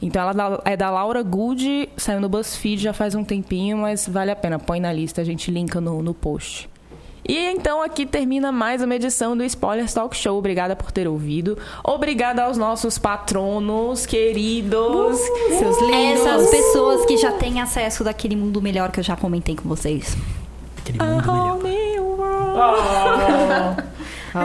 [0.00, 4.30] Então ela é da Laura Good, saiu no BuzzFeed já faz um tempinho, mas vale
[4.30, 4.58] a pena.
[4.58, 6.68] Põe na lista, a gente linka no, no post.
[7.28, 10.38] E então aqui termina mais uma edição do Spoilers Talk Show.
[10.38, 11.58] Obrigada por ter ouvido.
[11.84, 15.18] Obrigada aos nossos patronos queridos.
[15.58, 16.24] Seus lindos.
[16.26, 20.16] Essas pessoas que já têm acesso daquele mundo melhor que eu já comentei com vocês.
[20.78, 21.56] Aquele A mundo melhor.
[21.58, 23.82] whole new world.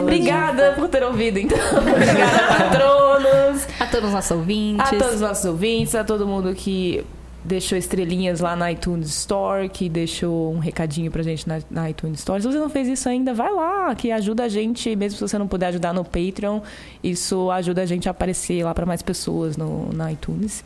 [0.02, 1.58] Obrigada por ter ouvido, então.
[1.80, 3.66] Obrigada, patronos.
[3.80, 4.86] A todos os nossos ouvintes.
[4.86, 7.06] A todos os nossos ouvintes, a todo mundo que
[7.44, 12.20] deixou estrelinhas lá na iTunes Store, que deixou um recadinho pra gente na, na iTunes
[12.20, 12.42] Store.
[12.42, 15.38] Se você não fez isso ainda, vai lá, que ajuda a gente, mesmo se você
[15.38, 16.62] não puder ajudar no Patreon,
[17.04, 20.64] isso ajuda a gente a aparecer lá pra mais pessoas no, na iTunes.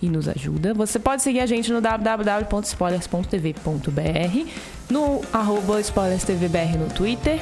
[0.00, 0.74] E nos ajuda.
[0.74, 4.50] Você pode seguir a gente no www.spoilers.tv.br,
[4.90, 7.40] no arroba spoilerstvbr no Twitter.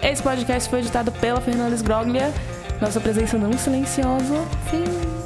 [0.00, 2.32] Esse podcast foi editado pela Fernanda Sgroglia.
[2.80, 4.44] Nossa presença não silenciosa.
[4.70, 5.17] Sim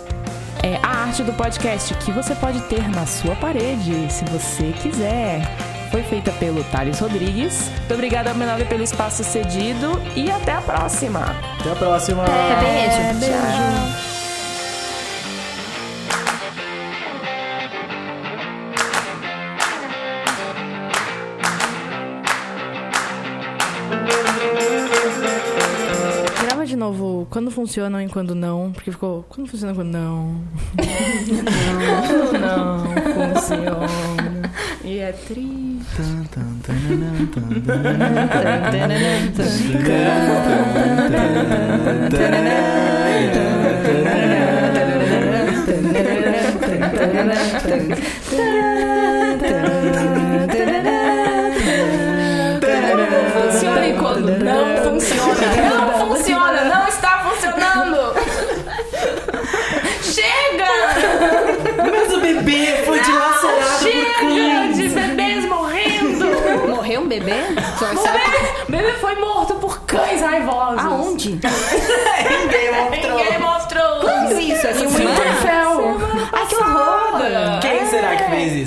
[0.63, 5.43] é a arte do podcast que você pode ter na sua parede, se você quiser.
[5.91, 7.69] Foi feita pelo Thales Rodrigues.
[7.81, 11.37] Muito obrigada, Menor, pelo espaço cedido e até a próxima.
[11.61, 12.25] Até a próxima.
[12.25, 13.33] Beijo.
[13.33, 14.12] Tchau.
[27.33, 30.35] Quando funcionam e quando não, porque ficou quando funciona e quando não.
[32.39, 34.53] Não, não funciona.
[34.85, 35.73] E é triste.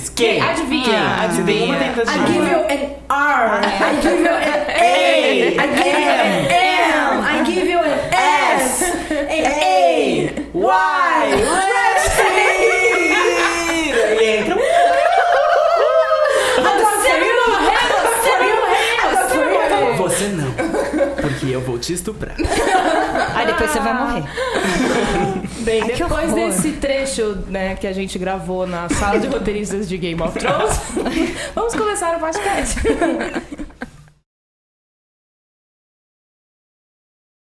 [0.09, 0.83] Que fez isso?
[0.85, 0.99] Quem?
[1.21, 1.95] Adivinha, Quem?
[1.95, 2.51] Você tem uma adivinha.
[2.51, 3.61] you an R.
[3.61, 4.35] I give you an
[4.75, 5.57] A.
[5.57, 7.23] I give you an M.
[7.23, 8.83] I give you an S.
[9.11, 10.31] A.
[10.53, 11.04] Y.
[21.85, 22.35] te estuprar.
[23.35, 24.23] Aí depois você vai morrer.
[25.61, 29.97] Bem, Ai, depois desse trecho né, que a gente gravou na sala de roteiristas de
[29.97, 30.79] Game of Thrones,
[31.55, 32.79] vamos começar o podcast.